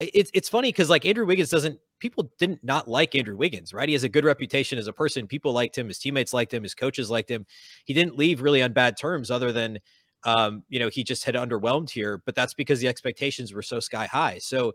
it's 0.00 0.30
it's 0.32 0.48
funny 0.48 0.68
because 0.68 0.88
like 0.88 1.04
Andrew 1.04 1.26
Wiggins 1.26 1.50
doesn't 1.50 1.78
people 1.98 2.30
didn't 2.38 2.62
not 2.62 2.86
like 2.88 3.14
Andrew 3.14 3.36
Wiggins, 3.36 3.74
right? 3.74 3.88
He 3.88 3.94
has 3.94 4.04
a 4.04 4.08
good 4.08 4.24
reputation 4.24 4.78
as 4.78 4.86
a 4.86 4.92
person. 4.92 5.26
People 5.26 5.52
liked 5.52 5.76
him, 5.76 5.88
his 5.88 5.98
teammates 5.98 6.32
liked 6.32 6.54
him, 6.54 6.62
his 6.62 6.74
coaches 6.74 7.10
liked 7.10 7.30
him. 7.30 7.46
He 7.84 7.94
didn't 7.94 8.16
leave 8.16 8.40
really 8.40 8.62
on 8.62 8.72
bad 8.72 8.96
terms, 8.96 9.30
other 9.30 9.52
than 9.52 9.78
um, 10.24 10.64
you 10.68 10.78
know, 10.78 10.88
he 10.88 11.04
just 11.04 11.24
had 11.24 11.34
underwhelmed 11.34 11.90
here, 11.90 12.22
but 12.26 12.34
that's 12.34 12.54
because 12.54 12.80
the 12.80 12.88
expectations 12.88 13.52
were 13.52 13.62
so 13.62 13.80
sky 13.80 14.06
high. 14.06 14.38
So 14.38 14.72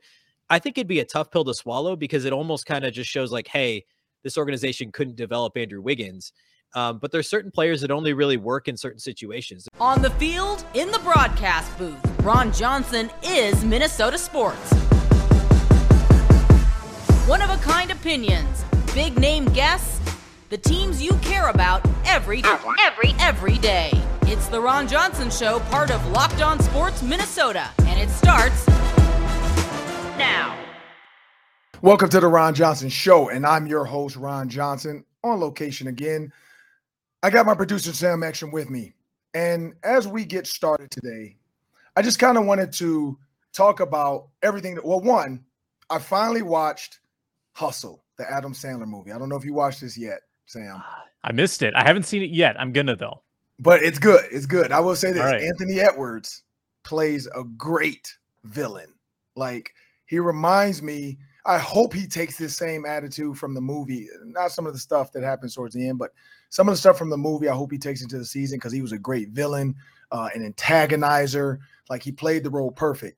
I 0.49 0.59
think 0.59 0.77
it'd 0.77 0.87
be 0.87 0.99
a 0.99 1.05
tough 1.05 1.31
pill 1.31 1.43
to 1.45 1.53
swallow 1.53 1.95
because 1.95 2.25
it 2.25 2.33
almost 2.33 2.65
kind 2.65 2.85
of 2.85 2.93
just 2.93 3.09
shows 3.09 3.31
like, 3.31 3.47
hey, 3.47 3.85
this 4.23 4.37
organization 4.37 4.91
couldn't 4.91 5.15
develop 5.15 5.57
Andrew 5.57 5.81
Wiggins. 5.81 6.31
Um, 6.75 6.97
but 6.97 7.11
there's 7.11 7.29
certain 7.29 7.51
players 7.51 7.81
that 7.81 7.91
only 7.91 8.13
really 8.13 8.37
work 8.37 8.67
in 8.67 8.77
certain 8.77 8.99
situations. 8.99 9.67
On 9.79 10.01
the 10.01 10.09
field, 10.11 10.65
in 10.73 10.89
the 10.91 10.99
broadcast 10.99 11.77
booth, 11.77 11.99
Ron 12.21 12.51
Johnson 12.51 13.11
is 13.23 13.63
Minnesota 13.63 14.17
sports. 14.17 14.73
One 17.25 17.41
of 17.41 17.49
a 17.49 17.55
kind 17.55 17.89
opinions, 17.89 18.65
big 18.93 19.17
name 19.17 19.45
guests, 19.45 20.01
the 20.49 20.57
teams 20.57 21.01
you 21.01 21.13
care 21.19 21.47
about 21.47 21.81
every 22.03 22.43
every 22.43 23.15
every 23.17 23.57
day. 23.59 23.93
It's 24.23 24.49
the 24.49 24.59
Ron 24.59 24.89
Johnson 24.89 25.29
Show, 25.31 25.61
part 25.71 25.89
of 25.89 26.05
Locked 26.07 26.41
On 26.41 26.59
Sports 26.59 27.01
Minnesota, 27.01 27.69
and 27.85 27.97
it 27.97 28.09
starts 28.09 28.67
now. 30.17 30.61
Welcome 31.81 32.09
to 32.09 32.19
the 32.19 32.27
Ron 32.27 32.53
Johnson 32.53 32.89
Show, 32.89 33.29
and 33.29 33.45
I'm 33.45 33.67
your 33.67 33.85
host, 33.85 34.17
Ron 34.17 34.49
Johnson, 34.49 35.05
on 35.23 35.39
location 35.39 35.87
again. 35.87 36.29
I 37.23 37.29
got 37.29 37.45
my 37.45 37.55
producer, 37.55 37.93
Sam 37.93 38.21
Ekstrom, 38.21 38.51
with 38.51 38.69
me. 38.69 38.95
And 39.33 39.75
as 39.83 40.09
we 40.09 40.25
get 40.25 40.45
started 40.45 40.91
today, 40.91 41.37
I 41.95 42.01
just 42.01 42.19
kind 42.19 42.37
of 42.37 42.43
wanted 42.45 42.73
to 42.73 43.17
talk 43.53 43.79
about 43.79 44.27
everything 44.41 44.75
that, 44.75 44.83
well, 44.83 44.99
one, 44.99 45.45
I 45.89 45.99
finally 45.99 46.41
watched 46.41 46.99
Hustle, 47.53 48.03
the 48.17 48.29
Adam 48.29 48.53
Sandler 48.53 48.87
movie. 48.87 49.11
I 49.11 49.17
don't 49.17 49.29
know 49.29 49.35
if 49.35 49.45
you 49.45 49.53
watched 49.53 49.81
this 49.81 49.97
yet, 49.97 50.21
Sam. 50.45 50.83
I 51.23 51.31
missed 51.31 51.61
it. 51.61 51.73
I 51.75 51.83
haven't 51.83 52.03
seen 52.03 52.21
it 52.21 52.31
yet. 52.31 52.59
I'm 52.59 52.73
gonna 52.73 52.95
though. 52.95 53.21
But 53.59 53.83
it's 53.83 53.99
good. 53.99 54.25
It's 54.31 54.45
good. 54.45 54.71
I 54.71 54.79
will 54.79 54.95
say 54.95 55.11
this: 55.11 55.23
right. 55.23 55.41
Anthony 55.41 55.79
Edwards 55.79 56.43
plays 56.83 57.27
a 57.27 57.43
great 57.43 58.15
villain. 58.43 58.93
Like 59.35 59.73
he 60.05 60.19
reminds 60.19 60.81
me. 60.81 61.17
I 61.45 61.57
hope 61.57 61.93
he 61.93 62.07
takes 62.07 62.37
this 62.37 62.55
same 62.55 62.85
attitude 62.85 63.37
from 63.37 63.53
the 63.53 63.59
movie. 63.59 64.07
Not 64.23 64.53
some 64.53 64.65
of 64.65 64.71
the 64.71 64.79
stuff 64.79 65.11
that 65.11 65.23
happens 65.23 65.53
towards 65.53 65.75
the 65.75 65.89
end, 65.89 65.99
but 65.99 66.11
some 66.49 66.69
of 66.69 66.73
the 66.73 66.77
stuff 66.77 66.97
from 66.97 67.09
the 67.09 67.17
movie. 67.17 67.49
I 67.49 67.53
hope 67.53 67.71
he 67.71 67.77
takes 67.77 68.01
into 68.01 68.17
the 68.17 68.25
season 68.25 68.59
because 68.59 68.71
he 68.71 68.81
was 68.81 68.93
a 68.93 68.97
great 68.97 69.29
villain, 69.29 69.75
uh, 70.11 70.29
an 70.33 70.49
antagonizer. 70.49 71.59
Like 71.89 72.01
he 72.01 72.13
played 72.13 72.45
the 72.45 72.49
role 72.49 72.71
perfect. 72.71 73.17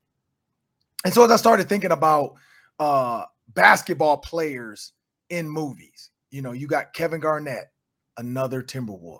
And 1.04 1.14
so 1.14 1.24
as 1.24 1.30
I 1.30 1.36
started 1.36 1.70
thinking 1.70 1.92
about 1.92 2.34
uh, 2.80 3.26
basketball 3.54 4.18
players 4.18 4.94
in 5.30 5.50
movies. 5.50 6.12
You 6.32 6.42
know, 6.42 6.52
you 6.52 6.68
got 6.68 6.94
Kevin 6.94 7.20
Garnett, 7.20 7.72
another 8.18 8.62
Timberwolf, 8.62 9.20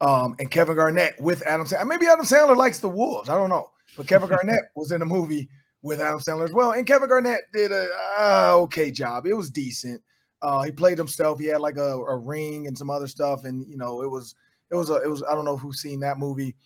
um, 0.00 0.34
and 0.38 0.50
Kevin 0.50 0.76
Garnett 0.76 1.20
with 1.20 1.42
Adam 1.46 1.66
Sandler. 1.66 1.88
Maybe 1.88 2.06
Adam 2.06 2.26
Sandler 2.26 2.56
likes 2.56 2.78
the 2.78 2.88
Wolves. 2.88 3.28
I 3.28 3.34
don't 3.34 3.50
know, 3.50 3.70
but 3.96 4.06
Kevin 4.06 4.28
Garnett 4.30 4.64
was 4.76 4.92
in 4.92 5.02
a 5.02 5.06
movie 5.06 5.48
with 5.82 6.00
Adam 6.00 6.20
Sandler 6.20 6.44
as 6.44 6.52
well, 6.52 6.72
and 6.72 6.86
Kevin 6.86 7.08
Garnett 7.08 7.42
did 7.52 7.72
a 7.72 7.88
uh, 8.18 8.52
okay 8.62 8.90
job. 8.90 9.26
It 9.26 9.34
was 9.34 9.50
decent. 9.50 10.00
Uh, 10.42 10.62
he 10.62 10.72
played 10.72 10.98
himself. 10.98 11.38
He 11.38 11.46
had 11.46 11.60
like 11.60 11.76
a, 11.76 11.98
a, 11.98 12.16
ring 12.16 12.66
and 12.66 12.76
some 12.76 12.90
other 12.90 13.06
stuff, 13.06 13.44
and 13.44 13.66
you 13.68 13.76
know, 13.76 14.02
it 14.02 14.10
was 14.10 14.34
it 14.70 14.74
was 14.74 14.90
a 14.90 14.96
it 14.96 15.08
was. 15.08 15.22
I 15.22 15.34
don't 15.34 15.44
know 15.44 15.56
who's 15.56 15.80
seen 15.80 16.00
that 16.00 16.18
movie. 16.18 16.56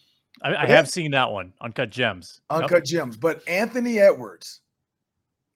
I, 0.43 0.55
I 0.55 0.67
have 0.67 0.89
seen 0.89 1.11
that 1.13 1.31
one, 1.31 1.53
Uncut 1.61 1.91
Gems. 1.91 2.41
Uncut 2.51 2.71
yep. 2.71 2.85
Gems, 2.85 3.17
but 3.17 3.47
Anthony 3.49 3.99
Edwards 3.99 4.61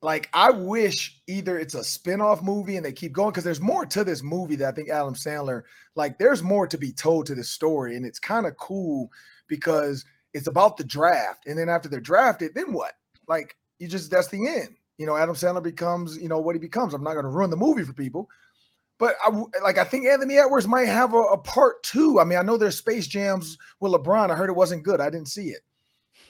like 0.03 0.31
I 0.33 0.51
wish 0.51 1.20
either 1.27 1.59
it's 1.59 1.75
a 1.75 1.84
spin-off 1.84 2.43
movie 2.43 2.77
and 2.77 2.84
they 2.84 2.93
keep 2.93 3.12
going 3.12 3.31
because 3.31 3.45
there's 3.45 3.61
more 3.61 3.84
to 3.87 4.05
this 4.05 4.23
movie 4.23 4.56
that 4.56 4.69
I 4.69 4.73
think 4.73 4.89
Adam 4.89 5.15
Sandler 5.15 5.62
like 5.95 6.19
there's 6.19 6.43
more 6.43 6.67
to 6.67 6.79
be 6.79 6.93
told 6.93 7.27
to 7.27 7.34
this 7.34 7.51
story 7.51 7.97
and 7.97 8.06
it's 8.06 8.19
kind 8.19 8.47
of 8.47 8.56
cool 8.56 9.11
because 9.47 10.05
it's 10.33 10.47
about 10.47 10.77
the 10.77 10.84
draft 10.84 11.47
and 11.47 11.59
then 11.59 11.69
after 11.69 11.88
they're 11.88 12.00
drafted 12.00 12.55
then 12.55 12.72
what? 12.72 12.93
Like 13.28 13.56
you 13.78 13.88
just 13.88 14.11
that's 14.11 14.28
the 14.28 14.47
end. 14.47 14.77
You 14.97 15.06
know 15.06 15.16
Adam 15.16 15.34
Sandler 15.34 15.62
becomes 15.62 16.17
you 16.17 16.28
know 16.28 16.41
what 16.41 16.55
he 16.55 16.61
becomes. 16.61 16.94
I'm 16.94 17.05
not 17.05 17.15
going 17.15 17.25
to 17.25 17.31
ruin 17.31 17.50
the 17.50 17.56
movie 17.56 17.84
for 17.84 17.93
people 17.93 18.28
but 18.99 19.17
I 19.22 19.31
like 19.62 19.78
I 19.78 19.84
think 19.84 20.06
Anthony 20.06 20.38
Edwards 20.38 20.67
might 20.67 20.88
have 20.88 21.12
a, 21.12 21.19
a 21.19 21.38
part 21.38 21.82
two. 21.82 22.21
I 22.21 22.25
mean 22.25 22.38
I 22.38 22.43
know 22.43 22.56
there's 22.56 22.78
Space 22.78 23.06
Jams 23.06 23.59
with 23.81 23.93
LeBron. 23.93 24.31
I 24.31 24.34
heard 24.34 24.50
it 24.50 24.56
wasn't 24.56 24.82
good. 24.82 25.00
I 25.00 25.11
didn't 25.11 25.28
see 25.28 25.49
it 25.49 25.61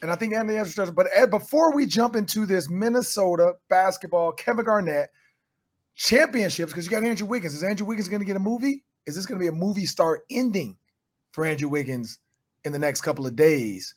and 0.02 0.10
I 0.10 0.16
think 0.16 0.34
Anthony 0.34 0.58
Edwards 0.58 0.74
does. 0.74 0.90
But 0.90 1.08
Ed, 1.14 1.30
before 1.30 1.74
we 1.74 1.86
jump 1.86 2.16
into 2.16 2.46
this 2.46 2.70
Minnesota 2.70 3.52
basketball, 3.68 4.32
Kevin 4.32 4.64
Garnett 4.64 5.10
championships, 5.94 6.72
because 6.72 6.86
you 6.86 6.90
got 6.90 7.04
Andrew 7.04 7.26
Wiggins. 7.26 7.54
Is 7.54 7.62
Andrew 7.62 7.86
Wiggins 7.86 8.08
going 8.08 8.20
to 8.20 8.26
get 8.26 8.36
a 8.36 8.40
movie? 8.40 8.84
Is 9.06 9.14
this 9.14 9.26
going 9.26 9.38
to 9.38 9.42
be 9.42 9.48
a 9.48 9.52
movie 9.52 9.86
star 9.86 10.22
ending 10.30 10.76
for 11.32 11.44
Andrew 11.44 11.68
Wiggins 11.68 12.18
in 12.64 12.72
the 12.72 12.78
next 12.78 13.02
couple 13.02 13.26
of 13.26 13.36
days? 13.36 13.94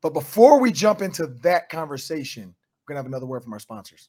But 0.00 0.14
before 0.14 0.58
we 0.58 0.72
jump 0.72 1.02
into 1.02 1.26
that 1.42 1.68
conversation, 1.68 2.44
we're 2.44 2.94
going 2.94 2.96
to 2.96 3.00
have 3.00 3.06
another 3.06 3.26
word 3.26 3.44
from 3.44 3.52
our 3.52 3.60
sponsors. 3.60 4.08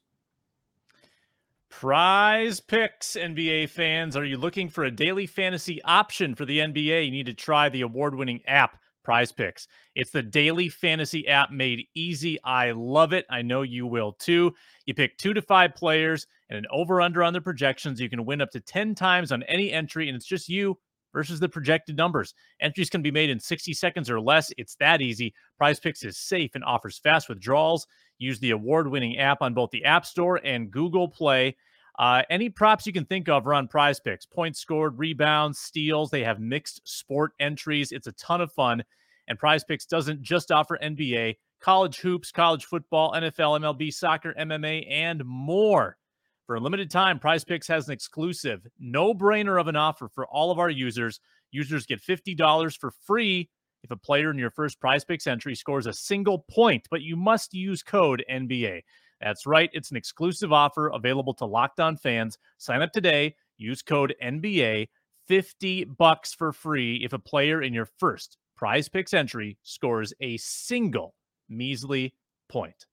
Prize 1.70 2.60
picks, 2.60 3.16
NBA 3.16 3.70
fans. 3.70 4.16
Are 4.16 4.24
you 4.24 4.38
looking 4.38 4.70
for 4.70 4.84
a 4.84 4.92
daily 4.92 5.26
fantasy 5.26 5.82
option 5.84 6.36
for 6.36 6.46
the 6.46 6.60
NBA? 6.60 7.06
You 7.06 7.12
need 7.12 7.26
to 7.26 7.34
try 7.34 7.68
the 7.68 7.82
award 7.82 8.16
winning 8.16 8.42
app 8.46 8.80
Prize 9.04 9.32
Picks. 9.32 9.68
It's 9.96 10.12
the 10.12 10.24
daily 10.24 10.70
fantasy 10.70 11.28
app 11.28 11.52
made 11.52 11.88
easy. 11.94 12.42
I 12.44 12.72
love 12.72 13.14
it. 13.14 13.26
I 13.30 13.42
know 13.42 13.62
you 13.62 13.86
will 13.86 14.14
too. 14.14 14.54
You 14.86 14.94
pick 14.94 15.18
two 15.18 15.34
to 15.34 15.42
five 15.42 15.76
players 15.76 16.28
and 16.50 16.58
an 16.58 16.66
over 16.72 17.02
under 17.02 17.24
on 17.24 17.34
the 17.34 17.42
projections. 17.42 18.00
You 18.00 18.10
can 18.10 18.26
win 18.26 18.42
up 18.42 18.52
to 18.52 18.60
10 18.60 18.96
times 18.96 19.32
on 19.32 19.44
any 19.44 19.72
entry, 19.72 20.08
and 20.08 20.16
it's 20.16 20.26
just 20.26 20.50
you 20.50 20.78
versus 21.14 21.40
the 21.40 21.48
projected 21.48 21.96
numbers. 21.96 22.34
Entries 22.60 22.90
can 22.90 23.02
be 23.02 23.12
made 23.12 23.30
in 23.30 23.40
60 23.40 23.74
seconds 23.74 24.10
or 24.10 24.20
less. 24.20 24.52
It's 24.58 24.76
that 24.76 25.02
easy. 25.02 25.34
Prize 25.58 25.80
Picks 25.80 26.04
is 26.04 26.18
safe 26.18 26.52
and 26.56 26.64
offers 26.64 26.98
fast 26.98 27.30
withdrawals. 27.30 27.88
Use 28.18 28.40
the 28.40 28.52
award 28.52 28.88
winning 28.88 29.18
app 29.20 29.42
on 29.42 29.54
both 29.54 29.70
the 29.72 29.86
App 29.86 30.06
Store 30.06 30.42
and 30.44 30.72
Google 30.72 31.08
Play. 31.08 31.56
Uh, 32.00 32.24
any 32.30 32.50
props 32.50 32.88
you 32.88 32.94
can 32.94 33.06
think 33.06 33.30
of 33.30 33.46
are 33.46 33.54
on 33.54 33.68
prize 33.68 34.00
picks 34.00 34.26
points 34.26 34.60
scored, 34.60 34.98
rebounds, 34.98 35.60
steals. 35.60 36.10
They 36.10 36.24
have 36.24 36.40
mixed 36.40 36.82
sport 36.86 37.34
entries. 37.40 37.92
It's 37.92 38.08
a 38.08 38.14
ton 38.14 38.42
of 38.42 38.52
fun. 38.52 38.84
And 39.28 39.38
prize 39.38 39.64
picks 39.64 39.86
doesn't 39.86 40.22
just 40.22 40.52
offer 40.52 40.78
NBA, 40.82 41.38
college 41.62 42.00
hoops, 42.00 42.32
college 42.32 42.66
football, 42.66 43.14
NFL, 43.14 43.60
MLB, 43.62 43.94
soccer, 43.94 44.34
MMA, 44.38 44.92
and 44.92 45.24
more. 45.24 45.98
For 46.46 46.56
a 46.56 46.60
limited 46.60 46.92
time, 46.92 47.20
Prize 47.20 47.46
Picks 47.46 47.68
has 47.70 47.88
an 47.88 47.94
exclusive, 47.94 48.68
no 48.78 49.14
brainer 49.14 49.60
of 49.60 49.70
an 49.70 49.78
offer 49.78 50.10
for 50.10 50.28
all 50.28 50.52
of 50.52 50.60
our 50.60 50.70
users. 50.70 51.22
Users 51.52 51.86
get 51.86 52.02
$50 52.02 52.78
for 52.78 52.92
free 52.92 53.50
if 53.84 53.92
a 53.92 53.98
player 53.98 54.30
in 54.30 54.38
your 54.38 54.52
first 54.52 54.80
Prize 54.80 55.06
Picks 55.06 55.26
entry 55.26 55.56
scores 55.56 55.88
a 55.88 55.94
single 55.94 56.40
point, 56.40 56.86
but 56.92 57.02
you 57.02 57.16
must 57.16 57.54
use 57.54 57.82
code 57.82 58.26
NBA. 58.30 58.82
That's 59.24 59.46
right. 59.46 59.70
It's 59.72 59.90
an 59.90 59.98
exclusive 59.98 60.52
offer 60.52 60.90
available 60.90 61.34
to 61.36 61.46
Locked 61.46 61.80
On 61.80 61.96
fans. 61.96 62.38
Sign 62.58 62.82
up 62.82 62.92
today. 62.92 63.36
Use 63.58 63.82
code 63.82 64.14
NBA. 64.22 64.90
50 65.28 65.86
bucks 65.86 66.34
for 66.34 66.52
free 66.52 66.98
if 66.98 67.14
a 67.14 67.20
player 67.20 67.62
in 67.62 67.74
your 67.74 67.86
first 67.86 68.38
prize 68.58 68.90
picks 68.90 69.14
entry 69.14 69.58
scores 69.64 70.14
a 70.20 70.36
single 70.38 71.16
measly 71.48 72.14
point. 72.50 72.86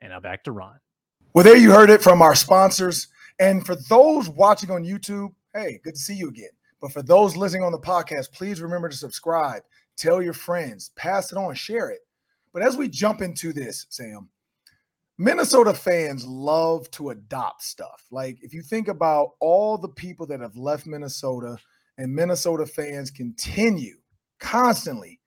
And 0.00 0.10
now 0.10 0.18
back 0.18 0.42
to 0.44 0.52
Ron. 0.52 0.80
Well, 1.34 1.44
there 1.44 1.56
you 1.56 1.70
heard 1.70 1.90
it 1.90 2.02
from 2.02 2.20
our 2.20 2.34
sponsors. 2.34 3.06
And 3.38 3.64
for 3.64 3.76
those 3.76 4.28
watching 4.28 4.72
on 4.72 4.84
YouTube, 4.84 5.32
hey, 5.54 5.80
good 5.84 5.94
to 5.94 6.00
see 6.00 6.14
you 6.14 6.28
again. 6.28 6.50
But 6.80 6.92
for 6.92 7.02
those 7.02 7.36
listening 7.36 7.62
on 7.62 7.70
the 7.70 7.78
podcast, 7.78 8.32
please 8.32 8.60
remember 8.60 8.88
to 8.88 8.96
subscribe, 8.96 9.62
tell 9.96 10.20
your 10.20 10.32
friends, 10.32 10.90
pass 10.96 11.30
it 11.30 11.38
on, 11.38 11.54
share 11.54 11.90
it. 11.90 12.00
But 12.52 12.62
as 12.62 12.76
we 12.76 12.88
jump 12.88 13.22
into 13.22 13.52
this, 13.52 13.86
Sam, 13.90 14.28
Minnesota 15.20 15.74
fans 15.74 16.24
love 16.26 16.90
to 16.92 17.10
adopt 17.10 17.62
stuff. 17.62 18.06
Like 18.10 18.38
if 18.40 18.54
you 18.54 18.62
think 18.62 18.88
about 18.88 19.32
all 19.38 19.76
the 19.76 19.90
people 19.90 20.24
that 20.28 20.40
have 20.40 20.56
left 20.56 20.86
Minnesota 20.86 21.58
and 21.98 22.14
Minnesota 22.14 22.64
fans 22.64 23.10
continue 23.10 23.96
constantly 24.38 25.20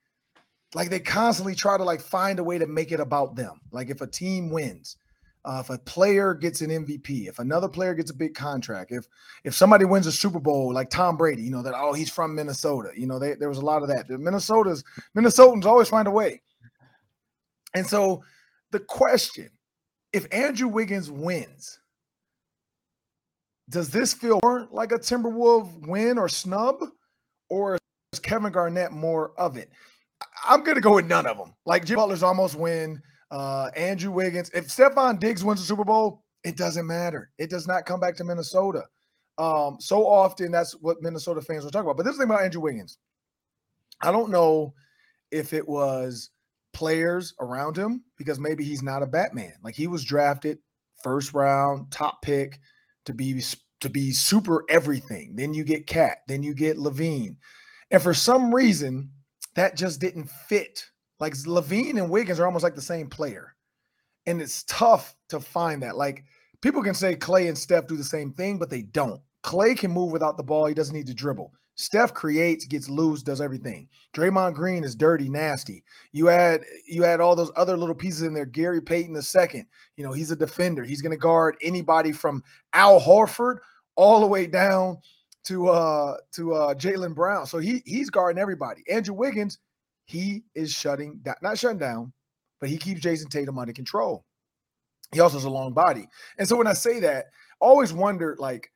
like 0.73 0.89
they 0.89 0.99
constantly 0.99 1.53
try 1.53 1.77
to 1.77 1.83
like 1.83 2.01
find 2.01 2.39
a 2.39 2.43
way 2.43 2.57
to 2.57 2.65
make 2.65 2.91
it 2.91 2.99
about 2.99 3.35
them. 3.35 3.61
Like 3.69 3.91
if 3.91 4.01
a 4.01 4.07
team 4.07 4.49
wins, 4.49 4.97
uh, 5.45 5.61
if 5.63 5.69
a 5.69 5.77
player 5.77 6.33
gets 6.33 6.61
an 6.61 6.71
MVP, 6.71 7.27
if 7.27 7.37
another 7.37 7.69
player 7.69 7.93
gets 7.93 8.09
a 8.09 8.15
big 8.15 8.33
contract, 8.33 8.91
if 8.91 9.05
if 9.43 9.53
somebody 9.53 9.85
wins 9.85 10.07
a 10.07 10.11
Super 10.11 10.39
Bowl 10.39 10.73
like 10.73 10.89
Tom 10.89 11.17
Brady, 11.17 11.43
you 11.43 11.51
know 11.51 11.61
that 11.61 11.75
oh 11.77 11.93
he's 11.93 12.09
from 12.09 12.33
Minnesota. 12.33 12.89
You 12.97 13.05
know 13.05 13.19
they, 13.19 13.35
there 13.35 13.47
was 13.47 13.59
a 13.59 13.65
lot 13.65 13.83
of 13.83 13.89
that. 13.89 14.07
The 14.07 14.17
Minnesota's 14.17 14.83
Minnesotans 15.15 15.65
always 15.65 15.89
find 15.89 16.07
a 16.07 16.11
way. 16.11 16.41
And 17.75 17.85
so 17.85 18.23
the 18.71 18.79
question 18.79 19.51
if 20.13 20.27
Andrew 20.31 20.67
Wiggins 20.67 21.11
wins, 21.11 21.79
does 23.69 23.89
this 23.89 24.13
feel 24.13 24.39
more 24.43 24.67
like 24.71 24.91
a 24.91 24.99
Timberwolf 24.99 25.87
win 25.87 26.17
or 26.17 26.29
snub, 26.29 26.75
or 27.49 27.77
is 28.13 28.19
Kevin 28.19 28.51
Garnett 28.51 28.91
more 28.91 29.31
of 29.37 29.57
it? 29.57 29.69
I'm 30.47 30.63
going 30.63 30.75
to 30.75 30.81
go 30.81 30.95
with 30.95 31.07
none 31.07 31.25
of 31.25 31.37
them. 31.37 31.53
Like 31.65 31.85
Jim 31.85 31.95
Butler's 31.97 32.23
almost 32.23 32.55
win. 32.55 33.01
Uh, 33.31 33.71
Andrew 33.75 34.11
Wiggins. 34.11 34.51
If 34.53 34.67
Stefon 34.67 35.19
Diggs 35.19 35.43
wins 35.43 35.59
the 35.59 35.65
Super 35.65 35.83
Bowl, 35.83 36.23
It 36.43 36.57
doesn't 36.57 36.85
matter. 36.85 37.31
It 37.37 37.49
does 37.49 37.67
not 37.67 37.85
come 37.85 37.99
back 37.99 38.15
to 38.17 38.23
Minnesota. 38.23 38.83
Um, 39.37 39.77
so 39.79 40.05
often 40.05 40.51
that's 40.51 40.73
what 40.73 41.01
Minnesota 41.01 41.41
fans 41.41 41.63
will 41.63 41.71
talk 41.71 41.83
about. 41.83 41.97
But 41.97 42.05
this 42.05 42.17
thing 42.17 42.25
about 42.25 42.43
Andrew 42.43 42.61
Wiggins, 42.61 42.97
I 44.01 44.11
don't 44.11 44.29
know 44.29 44.73
if 45.31 45.53
it 45.53 45.67
was 45.67 46.29
players 46.73 47.33
around 47.39 47.77
him 47.77 48.03
because 48.17 48.39
maybe 48.39 48.63
he's 48.63 48.83
not 48.83 49.03
a 49.03 49.07
Batman. 49.07 49.53
Like 49.63 49.75
he 49.75 49.87
was 49.87 50.03
drafted 50.03 50.59
first 51.03 51.33
round, 51.33 51.91
top 51.91 52.21
pick 52.21 52.59
to 53.05 53.13
be 53.13 53.41
to 53.81 53.89
be 53.89 54.11
super 54.11 54.63
everything. 54.69 55.35
Then 55.35 55.53
you 55.53 55.63
get 55.63 55.87
KAT, 55.87 56.19
then 56.27 56.41
you 56.41 56.53
get 56.53 56.77
LaVine. 56.77 57.35
And 57.91 58.01
for 58.01 58.13
some 58.13 58.53
reason, 58.53 59.11
that 59.55 59.77
just 59.77 59.99
didn't 59.99 60.29
fit. 60.29 60.85
Like 61.19 61.33
LaVine 61.33 61.97
and 61.97 62.09
Wiggins 62.09 62.39
are 62.39 62.45
almost 62.45 62.63
like 62.63 62.75
the 62.75 62.81
same 62.81 63.09
player. 63.09 63.55
And 64.25 64.41
it's 64.41 64.63
tough 64.63 65.15
to 65.29 65.39
find 65.39 65.83
that. 65.83 65.97
Like 65.97 66.23
people 66.61 66.81
can 66.81 66.93
say 66.93 67.15
Klay 67.15 67.49
and 67.49 67.57
Steph 67.57 67.87
do 67.87 67.97
the 67.97 68.03
same 68.03 68.33
thing, 68.33 68.57
but 68.57 68.69
they 68.69 68.81
don't. 68.81 69.21
Klay 69.43 69.77
can 69.77 69.91
move 69.91 70.11
without 70.11 70.37
the 70.37 70.43
ball. 70.43 70.65
He 70.65 70.73
doesn't 70.73 70.95
need 70.95 71.07
to 71.07 71.13
dribble. 71.13 71.51
Steph 71.75 72.13
creates, 72.13 72.65
gets 72.65 72.87
loose, 72.87 73.23
does 73.23 73.41
everything. 73.41 73.87
Draymond 74.15 74.53
Green 74.53 74.83
is 74.83 74.95
dirty, 74.95 75.27
nasty. 75.27 75.83
You 76.11 76.29
add 76.29 76.61
you 76.87 77.03
add 77.03 77.19
all 77.19 77.35
those 77.35 77.51
other 77.55 77.75
little 77.75 77.95
pieces 77.95 78.21
in 78.21 78.33
there. 78.33 78.45
Gary 78.45 78.81
Payton 78.81 79.13
the 79.13 79.23
second, 79.23 79.65
you 79.97 80.03
know, 80.03 80.11
he's 80.11 80.31
a 80.31 80.35
defender. 80.35 80.83
He's 80.83 81.01
going 81.01 81.11
to 81.11 81.17
guard 81.17 81.55
anybody 81.61 82.11
from 82.11 82.43
Al 82.73 82.99
Horford 82.99 83.57
all 83.95 84.19
the 84.19 84.27
way 84.27 84.45
down 84.45 84.97
to 85.45 85.67
uh 85.69 86.17
to 86.33 86.53
uh 86.53 86.73
Jaylen 86.75 87.15
Brown. 87.15 87.47
So 87.47 87.57
he 87.57 87.81
he's 87.85 88.09
guarding 88.09 88.41
everybody. 88.41 88.83
Andrew 88.89 89.15
Wiggins, 89.15 89.57
he 90.05 90.43
is 90.53 90.71
shutting 90.71 91.19
down, 91.23 91.35
not 91.41 91.57
shutting 91.57 91.79
down, 91.79 92.13
but 92.59 92.69
he 92.69 92.77
keeps 92.77 93.01
Jayson 93.01 93.29
Tatum 93.29 93.57
under 93.57 93.73
control. 93.73 94.25
He 95.11 95.19
also 95.19 95.37
has 95.37 95.45
a 95.45 95.49
long 95.49 95.73
body. 95.73 96.07
And 96.37 96.47
so 96.47 96.55
when 96.55 96.67
I 96.67 96.73
say 96.73 96.99
that, 97.01 97.25
always 97.59 97.93
wondered 97.93 98.39
like, 98.39 98.71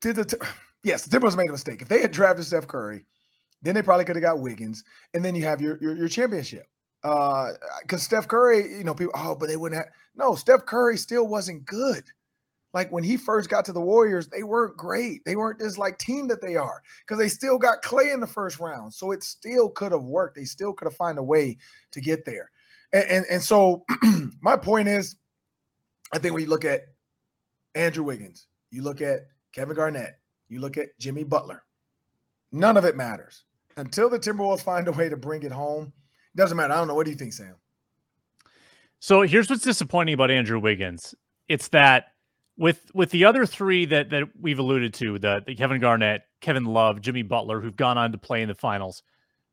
did 0.00 0.16
the 0.16 0.24
t- 0.24 0.36
yes, 0.84 1.04
the 1.04 1.16
Timberwolves 1.16 1.36
made 1.36 1.48
a 1.48 1.52
mistake. 1.52 1.82
If 1.82 1.88
they 1.88 2.00
had 2.00 2.12
drafted 2.12 2.44
Steph 2.44 2.66
Curry, 2.66 3.04
then 3.62 3.74
they 3.74 3.82
probably 3.82 4.04
could 4.04 4.16
have 4.16 4.22
got 4.22 4.40
Wiggins, 4.40 4.84
and 5.14 5.24
then 5.24 5.34
you 5.34 5.44
have 5.44 5.60
your 5.60 5.78
your, 5.80 5.96
your 5.96 6.08
championship. 6.08 6.66
Uh, 7.04 7.52
because 7.82 8.02
Steph 8.02 8.26
Curry, 8.26 8.76
you 8.76 8.84
know, 8.84 8.94
people, 8.94 9.12
oh, 9.16 9.34
but 9.34 9.48
they 9.48 9.56
wouldn't 9.56 9.80
have 9.80 9.92
no, 10.16 10.34
Steph 10.34 10.66
Curry 10.66 10.96
still 10.96 11.28
wasn't 11.28 11.64
good. 11.64 12.04
Like 12.74 12.92
when 12.92 13.04
he 13.04 13.16
first 13.16 13.48
got 13.48 13.64
to 13.66 13.72
the 13.72 13.80
Warriors, 13.80 14.28
they 14.28 14.42
weren't 14.42 14.76
great. 14.76 15.24
They 15.24 15.36
weren't 15.36 15.58
this 15.58 15.78
like 15.78 15.98
team 15.98 16.28
that 16.28 16.42
they 16.42 16.56
are 16.56 16.82
because 17.00 17.18
they 17.18 17.28
still 17.28 17.56
got 17.56 17.82
Klay 17.82 18.12
in 18.12 18.20
the 18.20 18.26
first 18.26 18.60
round. 18.60 18.92
So 18.92 19.12
it 19.12 19.22
still 19.22 19.70
could 19.70 19.92
have 19.92 20.02
worked. 20.02 20.36
They 20.36 20.44
still 20.44 20.72
could 20.72 20.84
have 20.86 20.96
found 20.96 21.18
a 21.18 21.22
way 21.22 21.56
to 21.92 22.00
get 22.00 22.24
there. 22.24 22.50
And 22.92 23.04
and, 23.04 23.26
and 23.30 23.42
so 23.42 23.84
my 24.40 24.56
point 24.56 24.88
is, 24.88 25.16
I 26.12 26.18
think 26.18 26.34
when 26.34 26.42
you 26.42 26.50
look 26.50 26.64
at 26.64 26.82
Andrew 27.74 28.04
Wiggins, 28.04 28.48
you 28.70 28.82
look 28.82 29.00
at 29.00 29.28
Kevin 29.52 29.76
Garnett, 29.76 30.18
you 30.48 30.60
look 30.60 30.76
at 30.76 30.98
Jimmy 30.98 31.24
Butler, 31.24 31.62
none 32.52 32.76
of 32.76 32.84
it 32.84 32.96
matters 32.96 33.44
until 33.76 34.08
the 34.08 34.18
Timberwolves 34.18 34.62
find 34.62 34.88
a 34.88 34.92
way 34.92 35.08
to 35.08 35.16
bring 35.16 35.42
it 35.42 35.52
home. 35.52 35.92
It 36.34 36.36
doesn't 36.36 36.56
matter. 36.56 36.72
I 36.72 36.76
don't 36.76 36.88
know. 36.88 36.94
What 36.94 37.04
do 37.04 37.10
you 37.10 37.16
think, 37.16 37.32
Sam? 37.32 37.54
So 39.00 39.22
here's 39.22 39.48
what's 39.48 39.62
disappointing 39.62 40.14
about 40.14 40.30
Andrew 40.30 40.58
Wiggins. 40.58 41.14
It's 41.48 41.68
that 41.68 42.08
with 42.56 42.90
with 42.92 43.10
the 43.10 43.24
other 43.24 43.46
three 43.46 43.86
that 43.86 44.10
that 44.10 44.24
we've 44.38 44.58
alluded 44.58 44.92
to, 44.94 45.18
the, 45.18 45.42
the 45.46 45.54
Kevin 45.54 45.80
Garnett, 45.80 46.22
Kevin 46.40 46.64
Love, 46.64 47.00
Jimmy 47.00 47.22
Butler, 47.22 47.60
who've 47.60 47.76
gone 47.76 47.96
on 47.96 48.12
to 48.12 48.18
play 48.18 48.42
in 48.42 48.48
the 48.48 48.54
finals. 48.54 49.02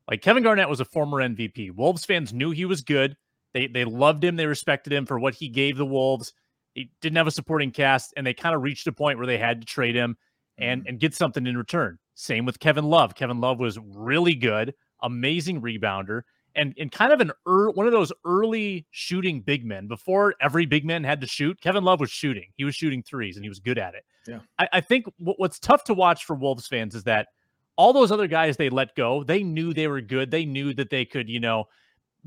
Like 0.09 0.21
Kevin 0.21 0.43
Garnett 0.43 0.69
was 0.69 0.79
a 0.79 0.85
former 0.85 1.17
MVP. 1.17 1.71
Wolves 1.71 2.05
fans 2.05 2.33
knew 2.33 2.51
he 2.51 2.65
was 2.65 2.81
good. 2.81 3.15
They 3.53 3.67
they 3.67 3.85
loved 3.85 4.23
him. 4.23 4.35
They 4.35 4.47
respected 4.47 4.91
him 4.91 5.05
for 5.05 5.19
what 5.19 5.35
he 5.35 5.47
gave 5.47 5.77
the 5.77 5.85
Wolves. 5.85 6.33
He 6.73 6.91
didn't 6.99 7.17
have 7.17 7.27
a 7.27 7.31
supporting 7.31 7.71
cast, 7.71 8.13
and 8.17 8.25
they 8.25 8.33
kind 8.33 8.55
of 8.55 8.63
reached 8.63 8.87
a 8.87 8.91
point 8.91 9.17
where 9.17 9.27
they 9.27 9.37
had 9.37 9.61
to 9.61 9.67
trade 9.67 9.95
him 9.95 10.17
and 10.57 10.81
mm-hmm. 10.81 10.89
and 10.89 10.99
get 10.99 11.13
something 11.13 11.45
in 11.45 11.57
return. 11.57 11.97
Same 12.15 12.45
with 12.45 12.59
Kevin 12.59 12.85
Love. 12.85 13.15
Kevin 13.15 13.39
Love 13.39 13.59
was 13.59 13.77
really 13.79 14.35
good, 14.35 14.73
amazing 15.01 15.61
rebounder, 15.61 16.21
and 16.55 16.73
and 16.77 16.91
kind 16.91 17.11
of 17.11 17.19
an 17.21 17.31
er, 17.47 17.71
one 17.71 17.85
of 17.85 17.91
those 17.91 18.11
early 18.25 18.85
shooting 18.91 19.41
big 19.41 19.65
men. 19.65 19.87
Before 19.87 20.35
every 20.41 20.65
big 20.65 20.85
man 20.85 21.03
had 21.03 21.21
to 21.21 21.27
shoot, 21.27 21.59
Kevin 21.61 21.83
Love 21.83 21.99
was 21.99 22.11
shooting. 22.11 22.47
He 22.55 22.63
was 22.63 22.75
shooting 22.75 23.03
threes, 23.03 23.35
and 23.35 23.43
he 23.43 23.49
was 23.49 23.59
good 23.59 23.77
at 23.77 23.95
it. 23.95 24.05
Yeah, 24.27 24.39
I, 24.59 24.67
I 24.73 24.81
think 24.81 25.05
w- 25.19 25.35
what's 25.37 25.59
tough 25.59 25.83
to 25.85 25.93
watch 25.93 26.25
for 26.25 26.35
Wolves 26.35 26.67
fans 26.67 26.95
is 26.95 27.03
that 27.03 27.27
all 27.75 27.91
those 27.91 28.11
other 28.11 28.27
guys 28.27 28.55
they 28.55 28.69
let 28.69 28.95
go, 28.95 29.23
they 29.23 29.43
knew 29.43 29.73
they 29.73 29.87
were 29.87 30.01
good. 30.01 30.31
They 30.31 30.45
knew 30.45 30.73
that 30.75 30.89
they 30.89 31.05
could, 31.05 31.29
you 31.29 31.39
know, 31.39 31.65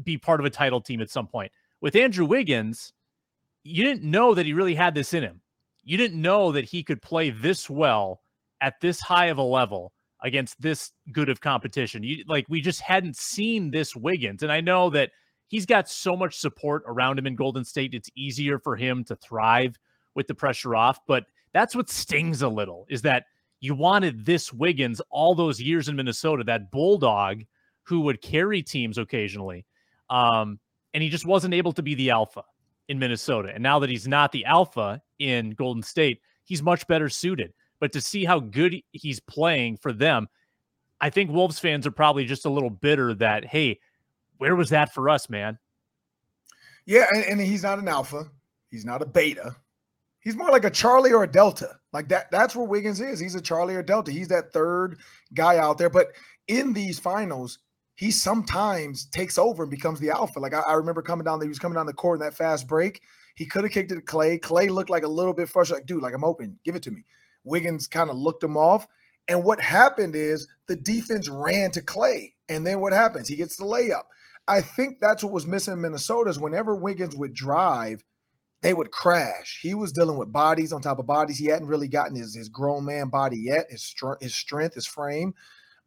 be 0.04 0.18
part 0.18 0.40
of 0.40 0.46
a 0.46 0.50
title 0.50 0.80
team 0.80 1.00
at 1.00 1.10
some 1.10 1.26
point. 1.26 1.50
With 1.80 1.96
Andrew 1.96 2.26
Wiggins, 2.26 2.92
you 3.64 3.82
didn't 3.84 4.08
know 4.08 4.34
that 4.34 4.46
he 4.46 4.52
really 4.52 4.74
had 4.74 4.94
this 4.94 5.14
in 5.14 5.22
him 5.22 5.40
you 5.88 5.96
didn't 5.96 6.20
know 6.20 6.52
that 6.52 6.66
he 6.66 6.82
could 6.82 7.00
play 7.00 7.30
this 7.30 7.70
well 7.70 8.20
at 8.60 8.78
this 8.82 9.00
high 9.00 9.26
of 9.26 9.38
a 9.38 9.42
level 9.42 9.94
against 10.22 10.60
this 10.60 10.92
good 11.12 11.30
of 11.30 11.40
competition. 11.40 12.02
You 12.02 12.24
like 12.28 12.44
we 12.50 12.60
just 12.60 12.82
hadn't 12.82 13.16
seen 13.16 13.70
this 13.70 13.96
Wiggins. 13.96 14.42
And 14.42 14.52
I 14.52 14.60
know 14.60 14.90
that 14.90 15.12
he's 15.46 15.64
got 15.64 15.88
so 15.88 16.14
much 16.14 16.36
support 16.36 16.82
around 16.86 17.18
him 17.18 17.26
in 17.26 17.36
Golden 17.36 17.64
State. 17.64 17.94
It's 17.94 18.10
easier 18.14 18.58
for 18.58 18.76
him 18.76 19.02
to 19.04 19.16
thrive 19.16 19.78
with 20.14 20.26
the 20.26 20.34
pressure 20.34 20.76
off, 20.76 21.00
but 21.06 21.24
that's 21.54 21.74
what 21.74 21.88
stings 21.88 22.42
a 22.42 22.48
little 22.48 22.84
is 22.90 23.00
that 23.02 23.24
you 23.60 23.74
wanted 23.74 24.26
this 24.26 24.52
Wiggins 24.52 25.00
all 25.08 25.34
those 25.34 25.58
years 25.58 25.88
in 25.88 25.96
Minnesota, 25.96 26.44
that 26.44 26.70
bulldog 26.70 27.44
who 27.84 28.00
would 28.00 28.20
carry 28.20 28.62
teams 28.62 28.98
occasionally. 28.98 29.64
Um, 30.10 30.60
and 30.92 31.02
he 31.02 31.08
just 31.08 31.24
wasn't 31.24 31.54
able 31.54 31.72
to 31.72 31.82
be 31.82 31.94
the 31.94 32.10
alpha 32.10 32.42
in 32.88 32.98
Minnesota. 32.98 33.52
And 33.54 33.62
now 33.62 33.78
that 33.78 33.88
he's 33.88 34.06
not 34.06 34.32
the 34.32 34.44
alpha 34.44 35.00
in 35.18 35.50
Golden 35.50 35.82
State, 35.82 36.20
he's 36.44 36.62
much 36.62 36.86
better 36.86 37.08
suited. 37.08 37.52
But 37.80 37.92
to 37.92 38.00
see 38.00 38.24
how 38.24 38.40
good 38.40 38.76
he's 38.92 39.20
playing 39.20 39.76
for 39.76 39.92
them, 39.92 40.28
I 41.00 41.10
think 41.10 41.30
Wolves 41.30 41.58
fans 41.58 41.86
are 41.86 41.92
probably 41.92 42.24
just 42.24 42.44
a 42.44 42.50
little 42.50 42.70
bitter 42.70 43.14
that, 43.14 43.44
hey, 43.44 43.78
where 44.38 44.56
was 44.56 44.70
that 44.70 44.92
for 44.92 45.08
us, 45.08 45.30
man? 45.30 45.58
Yeah, 46.86 47.06
and, 47.12 47.24
and 47.24 47.40
he's 47.40 47.62
not 47.62 47.78
an 47.78 47.88
alpha. 47.88 48.26
He's 48.70 48.84
not 48.84 49.02
a 49.02 49.06
beta. 49.06 49.54
He's 50.20 50.36
more 50.36 50.50
like 50.50 50.64
a 50.64 50.70
Charlie 50.70 51.12
or 51.12 51.24
a 51.24 51.30
Delta. 51.30 51.78
Like 51.92 52.08
that. 52.08 52.30
That's 52.30 52.56
where 52.56 52.66
Wiggins 52.66 53.00
is. 53.00 53.20
He's 53.20 53.34
a 53.34 53.40
Charlie 53.40 53.74
or 53.74 53.82
Delta. 53.82 54.10
He's 54.10 54.28
that 54.28 54.52
third 54.52 54.98
guy 55.34 55.58
out 55.58 55.78
there. 55.78 55.90
But 55.90 56.08
in 56.48 56.72
these 56.72 56.98
finals, 56.98 57.58
he 57.94 58.10
sometimes 58.10 59.06
takes 59.06 59.38
over 59.38 59.62
and 59.62 59.70
becomes 59.70 60.00
the 60.00 60.10
alpha. 60.10 60.38
Like 60.38 60.54
I, 60.54 60.60
I 60.60 60.74
remember 60.74 61.02
coming 61.02 61.24
down, 61.24 61.40
he 61.40 61.48
was 61.48 61.58
coming 61.58 61.76
down 61.76 61.86
the 61.86 61.92
court 61.92 62.20
in 62.20 62.24
that 62.24 62.34
fast 62.34 62.66
break. 62.66 63.02
He 63.38 63.46
could 63.46 63.62
have 63.62 63.72
kicked 63.72 63.92
it 63.92 63.94
to 63.94 64.00
Klay. 64.00 64.40
Klay 64.40 64.68
looked 64.68 64.90
like 64.90 65.04
a 65.04 65.08
little 65.08 65.32
bit 65.32 65.48
frustrated, 65.48 65.82
like, 65.82 65.86
dude, 65.86 66.02
like 66.02 66.12
I'm 66.12 66.24
open, 66.24 66.58
give 66.64 66.74
it 66.74 66.82
to 66.82 66.90
me. 66.90 67.04
Wiggins 67.44 67.86
kind 67.86 68.10
of 68.10 68.16
looked 68.16 68.42
him 68.42 68.56
off. 68.56 68.88
And 69.28 69.44
what 69.44 69.60
happened 69.60 70.16
is 70.16 70.48
the 70.66 70.74
defense 70.74 71.28
ran 71.28 71.70
to 71.70 71.80
Klay. 71.80 72.32
And 72.48 72.66
then 72.66 72.80
what 72.80 72.92
happens? 72.92 73.28
He 73.28 73.36
gets 73.36 73.54
the 73.54 73.64
layup. 73.64 74.02
I 74.48 74.60
think 74.60 74.98
that's 75.00 75.22
what 75.22 75.32
was 75.32 75.46
missing 75.46 75.74
in 75.74 75.80
Minnesota 75.82 76.30
is 76.30 76.40
whenever 76.40 76.74
Wiggins 76.74 77.14
would 77.14 77.32
drive, 77.32 78.02
they 78.62 78.74
would 78.74 78.90
crash. 78.90 79.60
He 79.62 79.72
was 79.72 79.92
dealing 79.92 80.16
with 80.16 80.32
bodies 80.32 80.72
on 80.72 80.82
top 80.82 80.98
of 80.98 81.06
bodies. 81.06 81.38
He 81.38 81.46
hadn't 81.46 81.68
really 81.68 81.86
gotten 81.86 82.16
his, 82.16 82.34
his 82.34 82.48
grown 82.48 82.86
man 82.86 83.08
body 83.08 83.38
yet, 83.38 83.66
his, 83.70 83.84
str- 83.84 84.18
his 84.20 84.34
strength, 84.34 84.74
his 84.74 84.86
frame. 84.86 85.32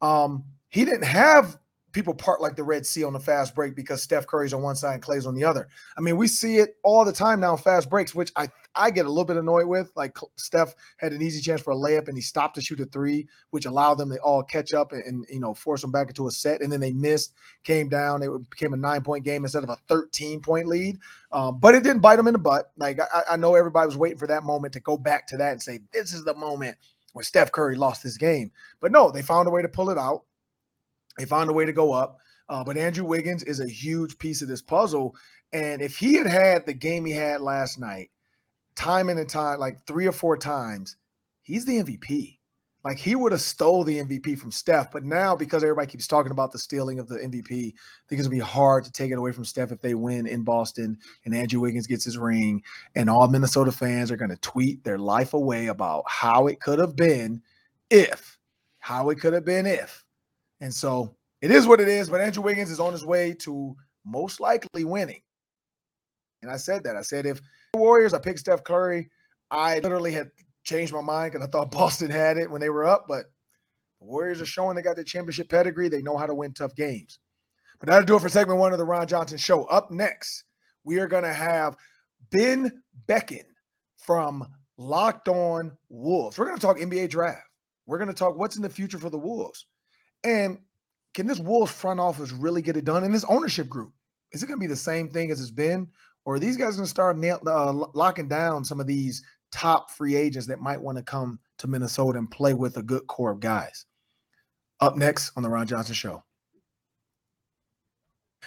Um, 0.01 0.45
he 0.69 0.85
didn't 0.85 1.03
have 1.03 1.57
people 1.91 2.13
part 2.13 2.41
like 2.41 2.55
the 2.55 2.63
Red 2.63 2.85
Sea 2.85 3.03
on 3.03 3.13
the 3.13 3.19
fast 3.19 3.55
break 3.55 3.75
because 3.75 4.01
Steph 4.01 4.27
Curry's 4.27 4.53
on 4.53 4.61
one 4.61 4.75
side 4.75 4.95
and 4.95 5.03
Klay's 5.03 5.25
on 5.25 5.35
the 5.35 5.43
other. 5.43 5.67
I 5.97 6.01
mean, 6.01 6.17
we 6.17 6.27
see 6.27 6.57
it 6.57 6.75
all 6.83 7.05
the 7.05 7.11
time 7.11 7.39
now 7.39 7.55
fast 7.55 7.89
breaks, 7.89 8.15
which 8.15 8.31
I 8.35 8.49
I 8.73 8.89
get 8.89 9.05
a 9.05 9.09
little 9.09 9.25
bit 9.25 9.37
annoyed 9.37 9.67
with. 9.67 9.91
Like 9.95 10.17
Steph 10.37 10.73
had 10.97 11.13
an 11.13 11.21
easy 11.21 11.41
chance 11.41 11.61
for 11.61 11.71
a 11.71 11.75
layup 11.75 12.07
and 12.07 12.17
he 12.17 12.21
stopped 12.21 12.55
to 12.55 12.61
shoot 12.61 12.79
a 12.79 12.85
three, 12.85 13.27
which 13.49 13.65
allowed 13.65 13.95
them 13.95 14.09
to 14.09 14.17
all 14.19 14.43
catch 14.43 14.73
up 14.73 14.91
and, 14.91 15.03
and 15.03 15.25
you 15.29 15.39
know 15.39 15.53
force 15.53 15.81
them 15.81 15.91
back 15.91 16.07
into 16.09 16.27
a 16.27 16.31
set. 16.31 16.61
And 16.61 16.71
then 16.71 16.79
they 16.79 16.93
missed, 16.93 17.33
came 17.63 17.89
down. 17.89 18.23
It 18.23 18.49
became 18.49 18.73
a 18.73 18.77
nine 18.77 19.01
point 19.01 19.25
game 19.25 19.43
instead 19.43 19.63
of 19.63 19.69
a 19.69 19.77
13 19.87 20.41
point 20.41 20.67
lead. 20.67 20.97
Um, 21.31 21.59
but 21.59 21.75
it 21.75 21.83
didn't 21.83 22.01
bite 22.01 22.17
them 22.17 22.27
in 22.27 22.33
the 22.33 22.39
butt. 22.39 22.71
Like 22.77 22.99
I, 22.99 23.23
I 23.31 23.37
know 23.37 23.55
everybody 23.55 23.87
was 23.87 23.97
waiting 23.97 24.17
for 24.17 24.27
that 24.27 24.43
moment 24.43 24.73
to 24.73 24.79
go 24.79 24.97
back 24.97 25.27
to 25.27 25.37
that 25.37 25.51
and 25.51 25.61
say, 25.61 25.79
this 25.91 26.13
is 26.13 26.23
the 26.23 26.35
moment 26.35 26.77
where 27.13 27.23
Steph 27.23 27.51
Curry 27.51 27.75
lost 27.75 28.03
this 28.03 28.17
game. 28.17 28.51
But 28.79 28.91
no, 28.91 29.11
they 29.11 29.21
found 29.21 29.47
a 29.47 29.51
way 29.51 29.61
to 29.61 29.67
pull 29.67 29.89
it 29.89 29.97
out. 29.97 30.23
They 31.17 31.25
found 31.25 31.49
a 31.49 31.53
way 31.53 31.65
to 31.65 31.73
go 31.73 31.93
up. 31.93 32.17
Uh, 32.49 32.63
but 32.63 32.77
Andrew 32.77 33.05
Wiggins 33.05 33.43
is 33.43 33.59
a 33.59 33.67
huge 33.67 34.17
piece 34.17 34.41
of 34.41 34.47
this 34.47 34.61
puzzle. 34.61 35.15
And 35.53 35.81
if 35.81 35.97
he 35.97 36.15
had 36.15 36.27
had 36.27 36.65
the 36.65 36.73
game 36.73 37.05
he 37.05 37.13
had 37.13 37.41
last 37.41 37.79
night, 37.79 38.09
time 38.75 39.09
and 39.09 39.29
time, 39.29 39.59
like 39.59 39.85
three 39.85 40.05
or 40.05 40.11
four 40.11 40.37
times, 40.37 40.97
he's 41.41 41.65
the 41.65 41.77
MVP. 41.83 42.37
Like 42.83 42.97
he 42.97 43.15
would 43.15 43.31
have 43.31 43.41
stole 43.41 43.83
the 43.83 43.99
MVP 43.99 44.39
from 44.39 44.51
Steph, 44.51 44.91
but 44.91 45.03
now 45.03 45.35
because 45.35 45.63
everybody 45.63 45.85
keeps 45.85 46.07
talking 46.07 46.31
about 46.31 46.51
the 46.51 46.57
stealing 46.57 46.97
of 46.97 47.07
the 47.07 47.19
MVP, 47.19 47.51
I 47.51 47.73
think 48.09 48.19
it's 48.19 48.21
gonna 48.23 48.29
be 48.29 48.39
hard 48.39 48.85
to 48.85 48.91
take 48.91 49.11
it 49.11 49.19
away 49.19 49.31
from 49.31 49.45
Steph 49.45 49.71
if 49.71 49.81
they 49.81 49.93
win 49.93 50.25
in 50.25 50.43
Boston 50.43 50.97
and 51.25 51.35
Andrew 51.35 51.59
Wiggins 51.59 51.85
gets 51.85 52.05
his 52.05 52.17
ring, 52.17 52.63
and 52.95 53.07
all 53.07 53.27
Minnesota 53.27 53.71
fans 53.71 54.09
are 54.09 54.17
gonna 54.17 54.35
tweet 54.37 54.83
their 54.83 54.97
life 54.97 55.35
away 55.35 55.67
about 55.67 56.05
how 56.07 56.47
it 56.47 56.59
could 56.59 56.79
have 56.79 56.95
been 56.95 57.43
if, 57.91 58.39
how 58.79 59.11
it 59.11 59.19
could 59.19 59.33
have 59.33 59.45
been 59.45 59.67
if. 59.67 60.03
And 60.61 60.73
so 60.73 61.15
it 61.41 61.51
is 61.51 61.67
what 61.67 61.81
it 61.81 61.87
is. 61.87 62.09
But 62.09 62.21
Andrew 62.21 62.43
Wiggins 62.43 62.71
is 62.71 62.79
on 62.79 62.93
his 62.93 63.05
way 63.05 63.33
to 63.41 63.75
most 64.05 64.39
likely 64.39 64.85
winning. 64.85 65.21
And 66.41 66.49
I 66.49 66.57
said 66.57 66.83
that. 66.85 66.95
I 66.95 67.01
said 67.01 67.25
if 67.25 67.41
Warriors. 67.73 68.13
I 68.13 68.19
picked 68.19 68.39
Steph 68.39 68.63
Curry. 68.63 69.09
I 69.49 69.79
literally 69.79 70.11
had 70.11 70.29
changed 70.63 70.93
my 70.93 71.01
mind 71.01 71.31
because 71.31 71.45
I 71.45 71.49
thought 71.49 71.71
Boston 71.79 72.09
had 72.09 72.37
it 72.37 72.49
when 72.49 72.61
they 72.61 72.69
were 72.69 72.85
up, 72.85 73.05
but 73.07 73.25
the 73.99 74.07
Warriors 74.07 74.41
are 74.41 74.45
showing 74.45 74.75
they 74.75 74.81
got 74.81 74.95
the 74.95 75.03
championship 75.03 75.49
pedigree. 75.49 75.89
They 75.89 76.01
know 76.01 76.17
how 76.17 76.25
to 76.25 76.35
win 76.35 76.53
tough 76.53 76.75
games. 76.75 77.19
But 77.79 77.89
that'll 77.89 78.05
do 78.05 78.15
it 78.15 78.21
for 78.21 78.29
segment 78.29 78.59
one 78.59 78.73
of 78.73 78.77
the 78.77 78.85
Ron 78.85 79.07
Johnson 79.07 79.37
Show. 79.37 79.63
Up 79.65 79.89
next, 79.89 80.43
we 80.83 80.99
are 80.99 81.07
going 81.07 81.23
to 81.23 81.33
have 81.33 81.75
Ben 82.29 82.71
Beecken 83.07 83.45
from 83.97 84.47
Locked 84.77 85.27
On 85.27 85.71
Wolves. 85.89 86.37
We're 86.37 86.45
going 86.45 86.57
to 86.57 86.61
talk 86.61 86.77
NBA 86.77 87.09
draft. 87.09 87.47
We're 87.87 87.97
going 87.97 88.07
to 88.07 88.13
talk 88.13 88.37
what's 88.37 88.55
in 88.55 88.61
the 88.61 88.69
future 88.69 88.99
for 88.99 89.09
the 89.09 89.17
Wolves. 89.17 89.65
And 90.23 90.59
can 91.13 91.27
this 91.27 91.39
Wolves 91.39 91.71
front 91.71 91.99
office 91.99 92.31
really 92.31 92.61
get 92.61 92.77
it 92.77 92.85
done? 92.85 93.03
in 93.03 93.11
this 93.11 93.25
ownership 93.25 93.67
group, 93.67 93.91
is 94.31 94.43
it 94.43 94.47
going 94.47 94.59
to 94.59 94.63
be 94.63 94.67
the 94.67 94.75
same 94.75 95.09
thing 95.09 95.31
as 95.31 95.41
it's 95.41 95.51
been? 95.51 95.87
Or 96.25 96.35
are 96.35 96.39
these 96.39 96.57
guys 96.57 96.75
going 96.75 96.85
to 96.85 96.89
start 96.89 97.17
nail, 97.17 97.39
uh, 97.45 97.73
locking 97.93 98.27
down 98.27 98.63
some 98.63 98.79
of 98.79 98.87
these 98.87 99.23
top 99.51 99.91
free 99.91 100.15
agents 100.15 100.47
that 100.47 100.61
might 100.61 100.81
want 100.81 100.97
to 100.97 101.03
come 101.03 101.39
to 101.57 101.67
Minnesota 101.67 102.19
and 102.19 102.29
play 102.29 102.53
with 102.53 102.77
a 102.77 102.83
good 102.83 103.07
core 103.07 103.31
of 103.31 103.39
guys? 103.39 103.85
Up 104.79 104.95
next 104.95 105.31
on 105.35 105.43
The 105.43 105.49
Ron 105.49 105.67
Johnson 105.67 105.95
Show. 105.95 106.23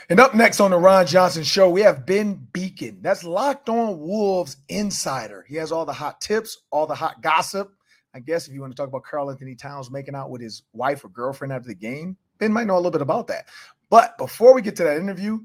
And 0.08 0.20
up 0.20 0.34
next 0.34 0.60
on 0.60 0.70
the 0.70 0.78
Ron 0.78 1.06
Johnson 1.06 1.44
Show, 1.44 1.70
we 1.70 1.82
have 1.82 2.06
Ben 2.06 2.48
Beecken. 2.52 3.02
That's 3.02 3.24
Locked 3.24 3.68
On 3.68 4.00
Wolves 4.00 4.56
insider. 4.68 5.44
He 5.48 5.56
has 5.56 5.72
all 5.72 5.86
the 5.86 5.92
hot 5.92 6.20
tips, 6.20 6.58
all 6.70 6.86
the 6.86 6.94
hot 6.94 7.22
gossip. 7.22 7.73
I 8.14 8.20
guess 8.20 8.46
if 8.46 8.54
you 8.54 8.60
want 8.60 8.72
to 8.72 8.76
talk 8.76 8.88
about 8.88 9.02
Karl-Anthony 9.02 9.56
Towns 9.56 9.90
making 9.90 10.14
out 10.14 10.30
with 10.30 10.40
his 10.40 10.62
wife 10.72 11.04
or 11.04 11.08
girlfriend 11.08 11.52
after 11.52 11.68
the 11.68 11.74
game, 11.74 12.16
Ben 12.38 12.52
might 12.52 12.66
know 12.66 12.74
a 12.74 12.76
little 12.76 12.92
bit 12.92 13.02
about 13.02 13.26
that. 13.28 13.48
But 13.90 14.16
before 14.18 14.54
we 14.54 14.62
get 14.62 14.76
to 14.76 14.84
that 14.84 14.98
interview, 14.98 15.40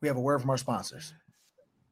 we 0.00 0.08
have 0.08 0.16
a 0.16 0.20
word 0.20 0.40
from 0.40 0.50
our 0.50 0.58
sponsors. 0.58 1.14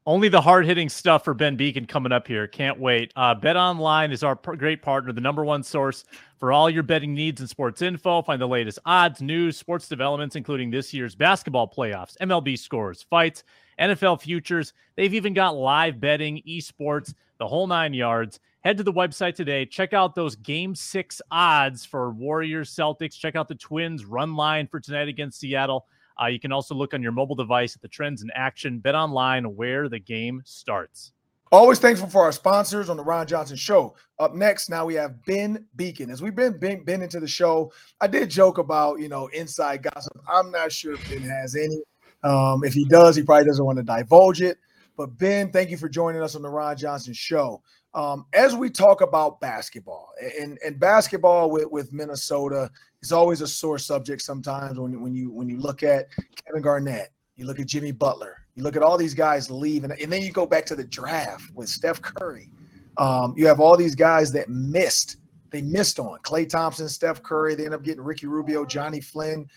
Only 0.07 0.31
the 0.31 0.41
hard 0.41 0.65
hitting 0.65 0.89
stuff 0.89 1.23
for 1.23 1.35
Ben 1.35 1.59
Beecken 1.59 1.87
coming 1.87 2.13
up 2.13 2.27
here. 2.27 2.47
Can't 2.47 2.81
wait. 2.81 3.13
Uh, 3.15 3.35
Bet 3.35 3.59
Online 3.59 4.11
is 4.11 4.23
our 4.23 4.35
p- 4.35 4.57
great 4.57 4.81
partner, 4.81 5.13
the 5.13 5.21
number 5.21 5.45
one 5.45 5.63
source 5.63 6.05
for 6.39 6.51
all 6.51 6.71
your 6.71 6.83
betting 6.83 7.13
needs 7.13 7.43
and 7.43 7.51
sports 7.51 7.83
info. 7.83 8.23
Find 8.23 8.41
the 8.41 8.49
latest 8.49 8.79
odds, 8.87 9.21
news, 9.21 9.59
sports 9.59 9.87
developments, 9.87 10.35
including 10.35 10.71
this 10.71 10.95
year's 10.95 11.15
basketball 11.15 11.69
playoffs, 11.69 12.17
MLB 12.23 12.59
scores, 12.59 13.03
fights, 13.03 13.45
NFL 13.79 14.23
futures. 14.23 14.73
They've 14.97 15.13
even 15.13 15.35
got 15.35 15.57
live 15.57 16.01
betting, 16.01 16.43
esports, 16.49 17.13
the 17.39 17.47
whole 17.47 17.67
nine 17.67 17.93
yards. 17.93 18.41
Head 18.69 18.77
to 18.77 18.83
the 18.83 18.93
website 18.93 19.35
today. 19.35 19.65
Check 19.65 19.95
out 19.95 20.15
those 20.15 20.37
game 20.37 20.75
six 20.75 21.23
odds 21.31 21.87
for 21.87 22.11
Warriors, 22.11 22.69
Celtics. 22.69 23.19
Check 23.19 23.35
out 23.35 23.49
the 23.49 23.55
Twins 23.55 24.05
run 24.05 24.35
line 24.37 24.67
for 24.67 24.79
tonight 24.79 25.09
against 25.09 25.41
Seattle. 25.41 25.87
Uh, 26.23 26.27
you 26.27 26.39
can 26.39 26.53
also 26.53 26.75
look 26.75 26.93
on 26.93 27.03
your 27.03 27.13
mobile 27.13 27.35
device 27.35 27.75
at 27.75 27.81
the 27.81 27.89
trends 27.89 28.21
in 28.21 28.31
action. 28.35 28.79
Bet 28.79 28.95
online 28.95 29.57
where 29.57 29.89
the 29.89 29.99
game 29.99 30.43
starts. 30.45 31.13
Always 31.51 31.79
thankful 31.79 32.11
for 32.11 32.25
our 32.25 32.31
sponsors 32.31 32.91
on 32.91 32.99
the 32.99 33.03
Ron 33.03 33.27
Johnson 33.27 33.57
Show. 33.57 33.97
Up 34.19 34.35
next, 34.35 34.69
now 34.69 34.85
we 34.85 34.97
have 34.97 35.25
Ben 35.25 35.65
Beecken. 35.79 36.11
As 36.11 36.21
we've 36.21 36.35
been, 36.35 36.59
been 36.59 36.85
been 36.85 37.01
into 37.01 37.21
the 37.21 37.27
show, 37.27 37.73
I 38.03 38.07
did 38.07 38.29
joke 38.29 38.59
about 38.59 39.01
you 39.01 39.09
know 39.09 39.29
inside 39.29 39.83
gossip. 39.83 40.13
I'm 40.31 40.51
not 40.51 40.73
sure 40.73 40.93
if 40.93 41.09
Ben 41.09 41.23
has 41.23 41.57
any. 41.57 41.81
Um, 42.23 42.63
if 42.65 42.75
he 42.75 42.85
does, 42.85 43.17
he 43.17 43.23
probably 43.23 43.47
doesn't 43.47 43.65
want 43.65 43.79
to 43.79 43.83
divulge 43.83 44.43
it. 44.43 44.59
But 44.99 45.17
Ben, 45.17 45.53
thank 45.53 45.71
you 45.71 45.77
for 45.77 45.89
joining 45.89 46.21
us 46.21 46.35
on 46.35 46.43
the 46.43 46.51
Ron 46.51 46.77
Johnson 46.77 47.15
Show. 47.15 47.63
Um, 47.95 48.27
as 48.35 48.55
we 48.55 48.69
talk 48.69 49.01
about 49.01 49.41
basketball 49.41 50.11
and, 50.39 50.59
and 50.65 50.79
basketball 50.79 51.51
with, 51.51 51.71
with 51.71 51.93
Minnesota 51.93 52.71
is 53.03 53.13
always 53.13 53.41
a 53.41 53.49
sore 53.49 53.79
subject 53.79 54.21
sometimes 54.21 54.79
when, 54.79 55.01
when 55.01 55.15
you 55.15 55.31
when 55.31 55.49
you 55.49 55.59
look 55.59 55.83
at 55.83 56.09
Kevin 56.45 56.63
Garnett, 56.63 57.13
you 57.37 57.47
look 57.47 57.59
at 57.59 57.67
Jimmy 57.67 57.93
Butler, 57.93 58.45
you 58.55 58.63
look 58.63 58.77
at 58.77 58.83
all 58.83 58.99
these 58.99 59.15
guys 59.15 59.51
leave, 59.51 59.85
and, 59.85 59.93
and 59.95 60.13
then 60.13 60.23
you 60.23 60.33
go 60.33 60.47
back 60.47 60.67
to 60.67 60.77
the 60.77 60.85
draft 60.85 61.51
with 61.55 61.69
Steph 61.69 62.03
Curry. 62.03 62.51
Um, 62.99 63.33
you 63.37 63.47
have 63.47 63.61
all 63.61 63.77
these 63.77 63.95
guys 63.95 64.33
that 64.33 64.49
missed. 64.49 65.17
They 65.51 65.63
missed 65.63 65.99
on 65.99 66.19
Klay 66.25 66.47
Thompson, 66.49 66.89
Steph 66.89 67.23
Curry. 67.23 67.55
They 67.55 67.65
end 67.65 67.75
up 67.75 67.83
getting 67.83 68.03
Ricky 68.03 68.27
Rubio, 68.27 68.67
Johnny 68.67 69.01
Flynn. 69.01 69.49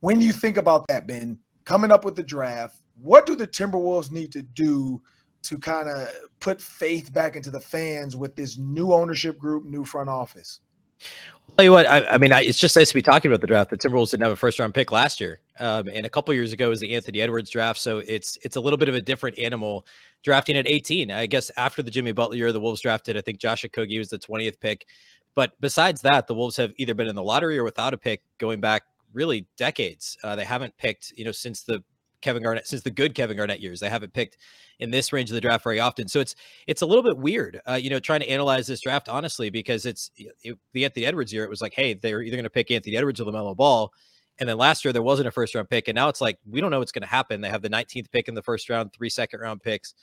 When 0.00 0.20
you 0.20 0.32
think 0.32 0.56
about 0.56 0.88
that, 0.88 1.06
Ben, 1.06 1.38
coming 1.64 1.92
up 1.92 2.04
with 2.04 2.16
the 2.16 2.22
draft, 2.22 2.80
what 3.00 3.26
do 3.26 3.36
the 3.36 3.46
Timberwolves 3.46 4.10
need 4.10 4.32
to 4.32 4.42
do 4.42 5.00
to 5.42 5.58
kind 5.58 5.88
of 5.88 6.08
put 6.40 6.60
faith 6.60 7.12
back 7.12 7.36
into 7.36 7.50
the 7.50 7.60
fans 7.60 8.16
with 8.16 8.36
this 8.36 8.58
new 8.58 8.92
ownership 8.92 9.38
group, 9.38 9.64
new 9.64 9.84
front 9.84 10.08
office? 10.08 10.60
I'll 11.02 11.56
tell 11.56 11.64
you 11.64 11.72
what, 11.72 11.86
I, 11.86 12.06
I 12.06 12.18
mean, 12.18 12.32
I, 12.32 12.42
it's 12.42 12.58
just 12.58 12.76
nice 12.76 12.88
to 12.88 12.94
be 12.94 13.02
talking 13.02 13.30
about 13.30 13.40
the 13.40 13.46
draft. 13.46 13.70
The 13.70 13.76
Timberwolves 13.76 14.10
didn't 14.10 14.22
have 14.22 14.32
a 14.32 14.36
first 14.36 14.58
round 14.58 14.74
pick 14.74 14.92
last 14.92 15.20
year, 15.20 15.40
um, 15.58 15.88
and 15.88 16.06
a 16.06 16.08
couple 16.08 16.32
years 16.34 16.52
ago 16.52 16.68
was 16.68 16.80
the 16.80 16.94
Anthony 16.94 17.20
Edwards 17.20 17.50
draft. 17.50 17.80
So 17.80 17.98
it's 17.98 18.38
it's 18.42 18.56
a 18.56 18.60
little 18.60 18.76
bit 18.76 18.88
of 18.88 18.94
a 18.94 19.00
different 19.00 19.38
animal 19.38 19.86
drafting 20.22 20.56
at 20.56 20.68
18. 20.68 21.10
I 21.10 21.26
guess 21.26 21.50
after 21.56 21.82
the 21.82 21.90
Jimmy 21.90 22.12
Butler 22.12 22.36
year, 22.36 22.52
the 22.52 22.60
Wolves 22.60 22.82
drafted. 22.82 23.16
I 23.16 23.22
think 23.22 23.38
Josh 23.38 23.64
Okogie 23.64 23.98
was 23.98 24.10
the 24.10 24.18
20th 24.18 24.60
pick, 24.60 24.86
but 25.34 25.52
besides 25.60 26.02
that, 26.02 26.26
the 26.26 26.34
Wolves 26.34 26.56
have 26.56 26.72
either 26.76 26.94
been 26.94 27.08
in 27.08 27.16
the 27.16 27.22
lottery 27.22 27.58
or 27.58 27.64
without 27.64 27.94
a 27.94 27.98
pick 27.98 28.22
going 28.38 28.60
back 28.60 28.82
really 29.12 29.46
decades. 29.56 30.16
Uh, 30.22 30.36
they 30.36 30.44
haven't 30.44 30.76
picked, 30.76 31.12
you 31.16 31.24
know, 31.24 31.32
since 31.32 31.62
the 31.62 31.82
Kevin 32.20 32.42
Garnett 32.42 32.66
since 32.66 32.82
the 32.82 32.90
good 32.90 33.14
Kevin 33.14 33.36
Garnett 33.36 33.60
years. 33.60 33.80
They 33.80 33.88
haven't 33.88 34.12
picked 34.12 34.36
in 34.78 34.90
this 34.90 35.12
range 35.12 35.30
of 35.30 35.34
the 35.34 35.40
draft 35.40 35.64
very 35.64 35.80
often, 35.80 36.08
so 36.08 36.20
it's 36.20 36.34
it's 36.66 36.82
a 36.82 36.86
little 36.86 37.02
bit 37.02 37.16
weird, 37.16 37.60
uh, 37.68 37.74
you 37.74 37.90
know, 37.90 38.00
trying 38.00 38.20
to 38.20 38.30
analyze 38.30 38.66
this 38.66 38.80
draft 38.80 39.08
honestly 39.08 39.50
because 39.50 39.86
it's 39.86 40.10
it, 40.16 40.58
the 40.72 40.84
Anthony 40.84 41.06
Edwards 41.06 41.32
year. 41.32 41.44
It 41.44 41.50
was 41.50 41.60
like, 41.60 41.74
hey, 41.74 41.94
they're 41.94 42.22
either 42.22 42.36
going 42.36 42.44
to 42.44 42.50
pick 42.50 42.70
Anthony 42.70 42.96
Edwards 42.96 43.20
or 43.20 43.24
LaMelo 43.24 43.56
Ball, 43.56 43.90
and 44.38 44.48
then 44.48 44.56
last 44.56 44.84
year 44.84 44.92
there 44.92 45.02
wasn't 45.02 45.28
a 45.28 45.30
first 45.30 45.54
round 45.54 45.68
pick, 45.68 45.88
and 45.88 45.96
now 45.96 46.08
it's 46.08 46.20
like 46.20 46.38
we 46.48 46.60
don't 46.60 46.70
know 46.70 46.78
what's 46.78 46.92
going 46.92 47.02
to 47.02 47.08
happen. 47.08 47.40
They 47.40 47.50
have 47.50 47.62
the 47.62 47.70
19th 47.70 48.10
pick 48.10 48.28
in 48.28 48.34
the 48.34 48.42
first 48.42 48.68
round, 48.70 48.92
three 48.92 49.10
second 49.10 49.40
round 49.40 49.62
picks. 49.62 49.94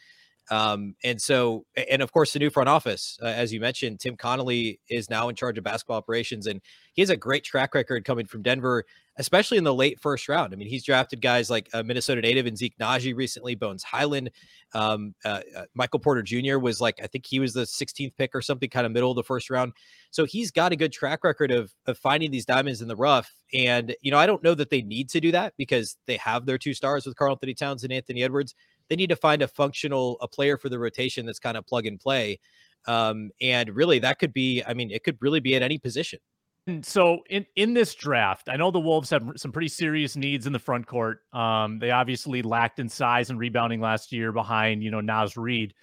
Um, 0.49 0.95
and 1.03 1.21
so, 1.21 1.65
and 1.89 2.01
of 2.01 2.11
course, 2.11 2.33
the 2.33 2.39
new 2.39 2.49
front 2.49 2.69
office, 2.69 3.19
uh, 3.21 3.25
as 3.25 3.51
you 3.51 3.59
mentioned, 3.59 3.99
Tim 3.99 4.15
Connolly 4.15 4.79
is 4.89 5.09
now 5.09 5.27
in 5.29 5.35
charge 5.35 5.57
of 5.57 5.63
basketball 5.63 5.97
operations, 5.97 6.47
and 6.47 6.61
he 6.93 7.01
has 7.01 7.09
a 7.09 7.17
great 7.17 7.43
track 7.43 7.75
record 7.75 8.05
coming 8.05 8.25
from 8.25 8.43
Denver, 8.43 8.85
especially 9.17 9.57
in 9.57 9.65
the 9.65 9.73
late 9.73 9.99
first 9.99 10.29
round. 10.29 10.53
I 10.53 10.55
mean, 10.55 10.69
he's 10.69 10.85
drafted 10.85 11.21
guys 11.21 11.49
like 11.49 11.69
a 11.73 11.83
Minnesota 11.83 12.21
native 12.21 12.45
and 12.45 12.57
Zeke 12.57 12.77
Nnaji 12.79 13.15
recently, 13.15 13.55
Bones 13.55 13.83
Hyland, 13.83 14.31
um, 14.73 15.13
uh, 15.25 15.41
uh, 15.55 15.63
Michael 15.73 15.99
Porter 15.99 16.21
Jr. 16.21 16.59
was 16.59 16.79
like, 16.79 16.99
I 17.03 17.07
think 17.07 17.25
he 17.25 17.39
was 17.39 17.53
the 17.53 17.63
16th 17.63 18.13
pick 18.17 18.33
or 18.33 18.41
something, 18.41 18.69
kind 18.69 18.85
of 18.85 18.93
middle 18.93 19.11
of 19.11 19.17
the 19.17 19.23
first 19.23 19.49
round. 19.49 19.73
So 20.11 20.23
he's 20.23 20.51
got 20.51 20.71
a 20.71 20.75
good 20.75 20.93
track 20.93 21.23
record 21.23 21.51
of 21.51 21.73
of 21.85 21.97
finding 21.97 22.31
these 22.31 22.45
diamonds 22.45 22.81
in 22.81 22.87
the 22.87 22.95
rough. 22.95 23.31
And 23.53 23.95
you 24.01 24.11
know, 24.11 24.17
I 24.17 24.25
don't 24.25 24.43
know 24.43 24.55
that 24.55 24.69
they 24.69 24.81
need 24.81 25.09
to 25.09 25.19
do 25.19 25.31
that 25.33 25.53
because 25.57 25.97
they 26.05 26.17
have 26.17 26.45
their 26.45 26.57
two 26.57 26.73
stars 26.73 27.05
with 27.05 27.17
Karl-Anthony 27.17 27.53
Towns 27.53 27.83
and 27.83 27.91
Anthony 27.91 28.23
Edwards 28.23 28.55
they 28.89 28.95
need 28.95 29.09
to 29.09 29.15
find 29.15 29.41
a 29.41 29.47
functional 29.47 30.17
a 30.21 30.27
player 30.27 30.57
for 30.57 30.69
the 30.69 30.79
rotation 30.79 31.25
that's 31.25 31.39
kind 31.39 31.57
of 31.57 31.65
plug 31.65 31.85
and 31.85 31.99
play. 31.99 32.39
Um, 32.85 33.31
and 33.41 33.75
really, 33.75 33.99
that 33.99 34.19
could 34.19 34.33
be. 34.33 34.63
I 34.65 34.73
mean, 34.73 34.91
it 34.91 35.03
could 35.03 35.17
really 35.19 35.39
be 35.39 35.55
at 35.55 35.61
any 35.61 35.77
position. 35.77 36.19
And 36.67 36.85
so 36.85 37.23
in 37.29 37.45
in 37.55 37.73
this 37.73 37.95
draft, 37.95 38.49
I 38.49 38.57
know 38.57 38.71
the 38.71 38.79
Wolves 38.79 39.09
have 39.09 39.25
some 39.37 39.51
pretty 39.51 39.69
serious 39.69 40.15
needs 40.15 40.47
in 40.47 40.53
the 40.53 40.59
front 40.59 40.85
court. 40.85 41.21
Um, 41.33 41.79
they 41.79 41.91
obviously 41.91 42.41
lacked 42.41 42.79
in 42.79 42.89
size 42.89 43.29
and 43.29 43.39
rebounding 43.39 43.79
last 43.79 44.11
year 44.11 44.31
behind 44.31 44.83
you 44.83 44.91
know 44.91 45.01
Naz 45.01 45.37
Reid. 45.37 45.73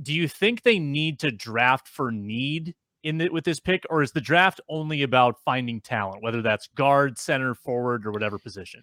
Do 0.00 0.14
you 0.14 0.28
think 0.28 0.62
they 0.62 0.78
need 0.78 1.18
to 1.20 1.30
draft 1.30 1.88
for 1.88 2.10
need 2.10 2.74
in 3.02 3.18
the, 3.18 3.28
with 3.28 3.44
this 3.44 3.60
pick, 3.60 3.84
or 3.90 4.02
is 4.02 4.12
the 4.12 4.20
draft 4.20 4.60
only 4.68 5.02
about 5.02 5.36
finding 5.44 5.80
talent, 5.80 6.22
whether 6.22 6.42
that's 6.42 6.68
guard, 6.68 7.18
center, 7.18 7.54
forward, 7.54 8.06
or 8.06 8.12
whatever 8.12 8.38
position? 8.38 8.82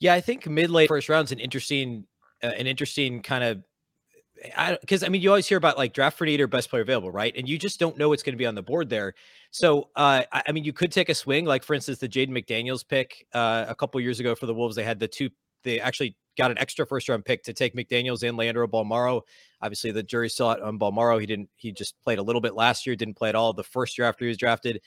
Yeah, 0.00 0.14
I 0.14 0.20
think 0.20 0.46
mid 0.46 0.70
late 0.70 0.88
first 0.88 1.08
round 1.08 1.26
is 1.26 1.32
an 1.32 1.40
interesting 1.40 2.06
an 2.42 2.66
interesting 2.66 3.22
kind 3.22 3.44
of 3.44 3.62
because 4.80 5.02
I, 5.02 5.06
I, 5.06 5.08
mean 5.08 5.22
you 5.22 5.30
always 5.30 5.46
hear 5.46 5.58
about 5.58 5.78
like 5.78 5.92
draft 5.92 6.18
for 6.18 6.26
need 6.26 6.40
or 6.40 6.46
best 6.46 6.68
player 6.70 6.82
available, 6.82 7.10
right? 7.10 7.32
And 7.36 7.48
you 7.48 7.58
just 7.58 7.80
don't 7.80 7.96
know 7.96 8.10
what's 8.10 8.22
going 8.22 8.34
to 8.34 8.38
be 8.38 8.46
on 8.46 8.54
the 8.54 8.62
board 8.62 8.90
there. 8.90 9.14
So 9.50 9.88
uh, 9.96 10.24
I, 10.30 10.42
I, 10.48 10.52
mean, 10.52 10.64
you 10.64 10.72
could 10.72 10.92
take 10.92 11.08
a 11.08 11.14
swing, 11.14 11.46
like 11.46 11.62
for 11.62 11.74
instance, 11.74 11.98
the 11.98 12.08
Jaden 12.08 12.30
McDaniels 12.30 12.86
pick 12.86 13.26
uh, 13.32 13.64
a 13.68 13.74
couple 13.74 14.00
years 14.00 14.20
ago 14.20 14.34
for 14.34 14.46
the 14.46 14.54
Wolves. 14.54 14.76
They 14.76 14.84
had 14.84 15.00
the 15.00 15.08
two. 15.08 15.30
They 15.64 15.80
actually 15.80 16.16
got 16.36 16.50
an 16.50 16.58
extra 16.58 16.86
first 16.86 17.08
round 17.08 17.24
pick 17.24 17.42
to 17.44 17.52
take 17.52 17.74
McDaniels 17.74 18.26
and 18.26 18.36
Leandro 18.36 18.68
Bolmaro. 18.68 19.22
Obviously, 19.62 19.90
the 19.90 20.02
jury 20.02 20.28
saw 20.28 20.52
it 20.52 20.62
on 20.62 20.78
Bolmaro. 20.78 21.18
He 21.18 21.26
didn't. 21.26 21.48
He 21.56 21.72
just 21.72 21.94
played 22.04 22.18
a 22.18 22.22
little 22.22 22.42
bit 22.42 22.54
last 22.54 22.86
year. 22.86 22.94
Didn't 22.94 23.16
play 23.16 23.30
at 23.30 23.34
all 23.34 23.52
the 23.52 23.64
first 23.64 23.96
year 23.96 24.06
after 24.06 24.24
he 24.24 24.28
was 24.28 24.36
drafted. 24.36 24.80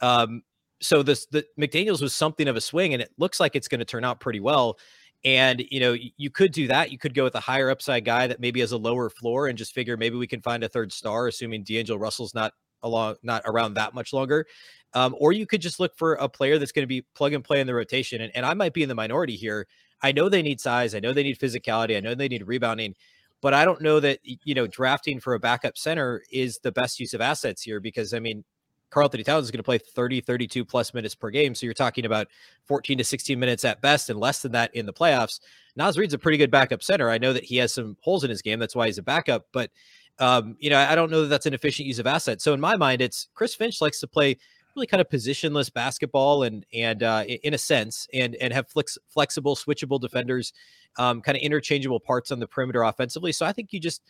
Um, 0.00 0.42
so 0.80 1.02
this 1.02 1.26
the 1.26 1.46
McDaniels 1.58 2.02
was 2.02 2.14
something 2.14 2.48
of 2.48 2.56
a 2.56 2.60
swing, 2.60 2.92
and 2.92 3.00
it 3.00 3.10
looks 3.18 3.40
like 3.40 3.56
it's 3.56 3.68
going 3.68 3.78
to 3.78 3.84
turn 3.84 4.04
out 4.04 4.20
pretty 4.20 4.40
well. 4.40 4.78
And 5.26 5.64
you 5.72 5.80
know, 5.80 5.96
you 6.16 6.30
could 6.30 6.52
do 6.52 6.68
that. 6.68 6.92
You 6.92 6.98
could 6.98 7.12
go 7.12 7.24
with 7.24 7.34
a 7.34 7.40
higher 7.40 7.68
upside 7.68 8.04
guy 8.04 8.28
that 8.28 8.38
maybe 8.38 8.60
has 8.60 8.70
a 8.70 8.78
lower 8.78 9.10
floor 9.10 9.48
and 9.48 9.58
just 9.58 9.74
figure 9.74 9.96
maybe 9.96 10.16
we 10.16 10.28
can 10.28 10.40
find 10.40 10.62
a 10.62 10.68
third 10.68 10.92
star, 10.92 11.26
assuming 11.26 11.64
D'Angelo 11.64 11.98
Russell's 11.98 12.32
not 12.32 12.52
along 12.84 13.16
not 13.24 13.42
around 13.44 13.74
that 13.74 13.92
much 13.92 14.12
longer. 14.12 14.46
Um, 14.94 15.16
or 15.18 15.32
you 15.32 15.44
could 15.44 15.60
just 15.60 15.80
look 15.80 15.98
for 15.98 16.14
a 16.14 16.28
player 16.28 16.58
that's 16.58 16.70
going 16.70 16.84
to 16.84 16.86
be 16.86 17.02
plug 17.16 17.32
and 17.32 17.42
play 17.42 17.60
in 17.60 17.66
the 17.66 17.74
rotation. 17.74 18.20
And, 18.20 18.34
and 18.36 18.46
I 18.46 18.54
might 18.54 18.72
be 18.72 18.84
in 18.84 18.88
the 18.88 18.94
minority 18.94 19.34
here. 19.34 19.66
I 20.00 20.12
know 20.12 20.28
they 20.28 20.42
need 20.42 20.60
size. 20.60 20.94
I 20.94 21.00
know 21.00 21.12
they 21.12 21.24
need 21.24 21.40
physicality. 21.40 21.96
I 21.96 22.00
know 22.00 22.14
they 22.14 22.28
need 22.28 22.46
rebounding, 22.46 22.94
but 23.42 23.52
I 23.52 23.64
don't 23.64 23.82
know 23.82 23.98
that 23.98 24.20
you 24.22 24.54
know 24.54 24.68
drafting 24.68 25.18
for 25.18 25.34
a 25.34 25.40
backup 25.40 25.76
center 25.76 26.22
is 26.30 26.60
the 26.62 26.70
best 26.70 27.00
use 27.00 27.14
of 27.14 27.20
assets 27.20 27.62
here 27.62 27.80
because 27.80 28.14
I 28.14 28.20
mean 28.20 28.44
Karl-Anthony 28.90 29.24
Towns 29.24 29.44
is 29.44 29.50
going 29.50 29.58
to 29.58 29.64
play 29.64 29.78
30, 29.78 30.20
32 30.20 30.64
plus 30.64 30.94
minutes 30.94 31.14
per 31.14 31.30
game. 31.30 31.54
So 31.54 31.66
you're 31.66 31.74
talking 31.74 32.06
about 32.06 32.28
14 32.66 32.98
to 32.98 33.04
16 33.04 33.38
minutes 33.38 33.64
at 33.64 33.80
best 33.80 34.10
and 34.10 34.18
less 34.18 34.42
than 34.42 34.52
that 34.52 34.74
in 34.74 34.86
the 34.86 34.92
playoffs. 34.92 35.40
Naz 35.76 35.98
Reid's 35.98 36.14
a 36.14 36.18
pretty 36.18 36.38
good 36.38 36.50
backup 36.50 36.82
center. 36.82 37.10
I 37.10 37.18
know 37.18 37.32
that 37.32 37.44
he 37.44 37.56
has 37.58 37.72
some 37.74 37.96
holes 38.00 38.24
in 38.24 38.30
his 38.30 38.42
game. 38.42 38.58
That's 38.58 38.76
why 38.76 38.86
he's 38.86 38.98
a 38.98 39.02
backup. 39.02 39.46
But 39.52 39.70
Um, 40.18 40.56
you 40.58 40.70
know, 40.70 40.78
I 40.78 40.94
don't 40.94 41.10
know 41.10 41.22
that 41.22 41.28
that's 41.28 41.44
an 41.44 41.52
efficient 41.52 41.86
use 41.86 41.98
of 41.98 42.06
assets. 42.06 42.42
So 42.42 42.54
in 42.54 42.60
my 42.60 42.74
mind, 42.76 43.02
it's 43.02 43.28
Chris 43.34 43.54
Finch 43.54 43.82
likes 43.82 44.00
to 44.00 44.06
play 44.06 44.38
really 44.76 44.86
kind 44.86 45.00
of 45.00 45.08
positionless 45.08 45.72
basketball 45.72 46.42
and 46.42 46.64
and 46.72 47.02
uh, 47.02 47.24
in 47.26 47.54
a 47.54 47.58
sense 47.58 48.06
and 48.12 48.34
and 48.36 48.52
have 48.52 48.68
flex, 48.68 48.98
flexible 49.08 49.56
switchable 49.56 50.00
defenders 50.00 50.52
um, 50.98 51.22
kind 51.22 51.36
of 51.36 51.42
interchangeable 51.42 51.98
parts 51.98 52.30
on 52.30 52.38
the 52.38 52.46
perimeter 52.46 52.82
offensively 52.82 53.32
so 53.32 53.46
i 53.46 53.52
think 53.52 53.72
you 53.72 53.80
just 53.80 54.02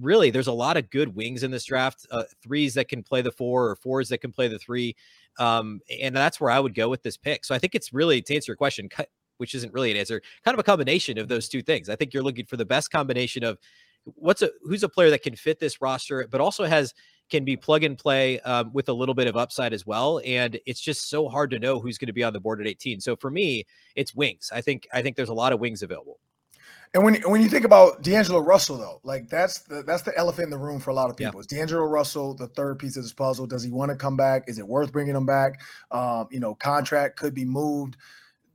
really 0.00 0.30
there's 0.30 0.46
a 0.46 0.52
lot 0.52 0.76
of 0.76 0.90
good 0.90 1.14
wings 1.14 1.42
in 1.42 1.50
this 1.50 1.64
draft 1.64 2.06
uh, 2.10 2.22
threes 2.42 2.74
that 2.74 2.88
can 2.88 3.02
play 3.02 3.22
the 3.22 3.32
four 3.32 3.70
or 3.70 3.76
fours 3.76 4.08
that 4.08 4.18
can 4.18 4.32
play 4.32 4.48
the 4.48 4.58
three 4.58 4.94
um, 5.38 5.80
and 6.00 6.14
that's 6.14 6.40
where 6.40 6.50
i 6.50 6.60
would 6.60 6.74
go 6.74 6.88
with 6.88 7.02
this 7.02 7.16
pick 7.16 7.44
so 7.44 7.54
i 7.54 7.58
think 7.58 7.74
it's 7.74 7.92
really 7.92 8.22
to 8.22 8.34
answer 8.34 8.50
your 8.50 8.56
question 8.56 8.88
which 9.38 9.54
isn't 9.54 9.72
really 9.72 9.90
an 9.90 9.96
answer 9.96 10.20
kind 10.44 10.54
of 10.54 10.58
a 10.58 10.64
combination 10.64 11.18
of 11.18 11.28
those 11.28 11.48
two 11.48 11.62
things 11.62 11.88
i 11.88 11.96
think 11.96 12.14
you're 12.14 12.22
looking 12.22 12.46
for 12.46 12.56
the 12.56 12.64
best 12.64 12.90
combination 12.90 13.42
of 13.42 13.58
what's 14.04 14.42
a 14.42 14.50
who's 14.62 14.82
a 14.82 14.88
player 14.88 15.10
that 15.10 15.22
can 15.22 15.34
fit 15.34 15.58
this 15.58 15.80
roster 15.80 16.26
but 16.30 16.40
also 16.40 16.64
has 16.64 16.94
can 17.30 17.44
be 17.44 17.56
plug 17.56 17.84
and 17.84 17.98
play 17.98 18.40
um, 18.40 18.70
with 18.72 18.88
a 18.88 18.92
little 18.92 19.14
bit 19.14 19.26
of 19.26 19.36
upside 19.36 19.72
as 19.72 19.86
well. 19.86 20.20
And 20.24 20.58
it's 20.66 20.80
just 20.80 21.08
so 21.08 21.28
hard 21.28 21.50
to 21.50 21.58
know 21.58 21.80
who's 21.80 21.98
going 21.98 22.08
to 22.08 22.12
be 22.12 22.22
on 22.22 22.32
the 22.32 22.40
board 22.40 22.60
at 22.60 22.66
18. 22.66 23.00
So 23.00 23.16
for 23.16 23.30
me, 23.30 23.64
it's 23.96 24.14
wings. 24.14 24.50
I 24.52 24.60
think 24.60 24.86
I 24.92 25.02
think 25.02 25.16
there's 25.16 25.30
a 25.30 25.34
lot 25.34 25.52
of 25.52 25.60
wings 25.60 25.82
available. 25.82 26.18
And 26.94 27.02
when 27.02 27.16
when 27.22 27.42
you 27.42 27.48
think 27.48 27.64
about 27.64 28.02
D'Angelo 28.02 28.38
Russell, 28.38 28.78
though, 28.78 29.00
like 29.02 29.28
that's 29.28 29.58
the 29.58 29.82
that's 29.82 30.02
the 30.02 30.16
elephant 30.16 30.44
in 30.44 30.50
the 30.50 30.58
room 30.58 30.78
for 30.78 30.90
a 30.90 30.94
lot 30.94 31.10
of 31.10 31.16
people. 31.16 31.34
Yeah. 31.34 31.40
Is 31.40 31.46
D'Angelo 31.48 31.82
Russell 31.82 32.34
the 32.34 32.46
third 32.46 32.78
piece 32.78 32.96
of 32.96 33.02
this 33.02 33.12
puzzle? 33.12 33.46
Does 33.46 33.64
he 33.64 33.70
want 33.70 33.90
to 33.90 33.96
come 33.96 34.16
back? 34.16 34.44
Is 34.46 34.60
it 34.60 34.66
worth 34.66 34.92
bringing 34.92 35.16
him 35.16 35.26
back? 35.26 35.60
Um, 35.90 36.28
you 36.30 36.38
know, 36.38 36.54
contract 36.54 37.16
could 37.16 37.34
be 37.34 37.44
moved 37.44 37.96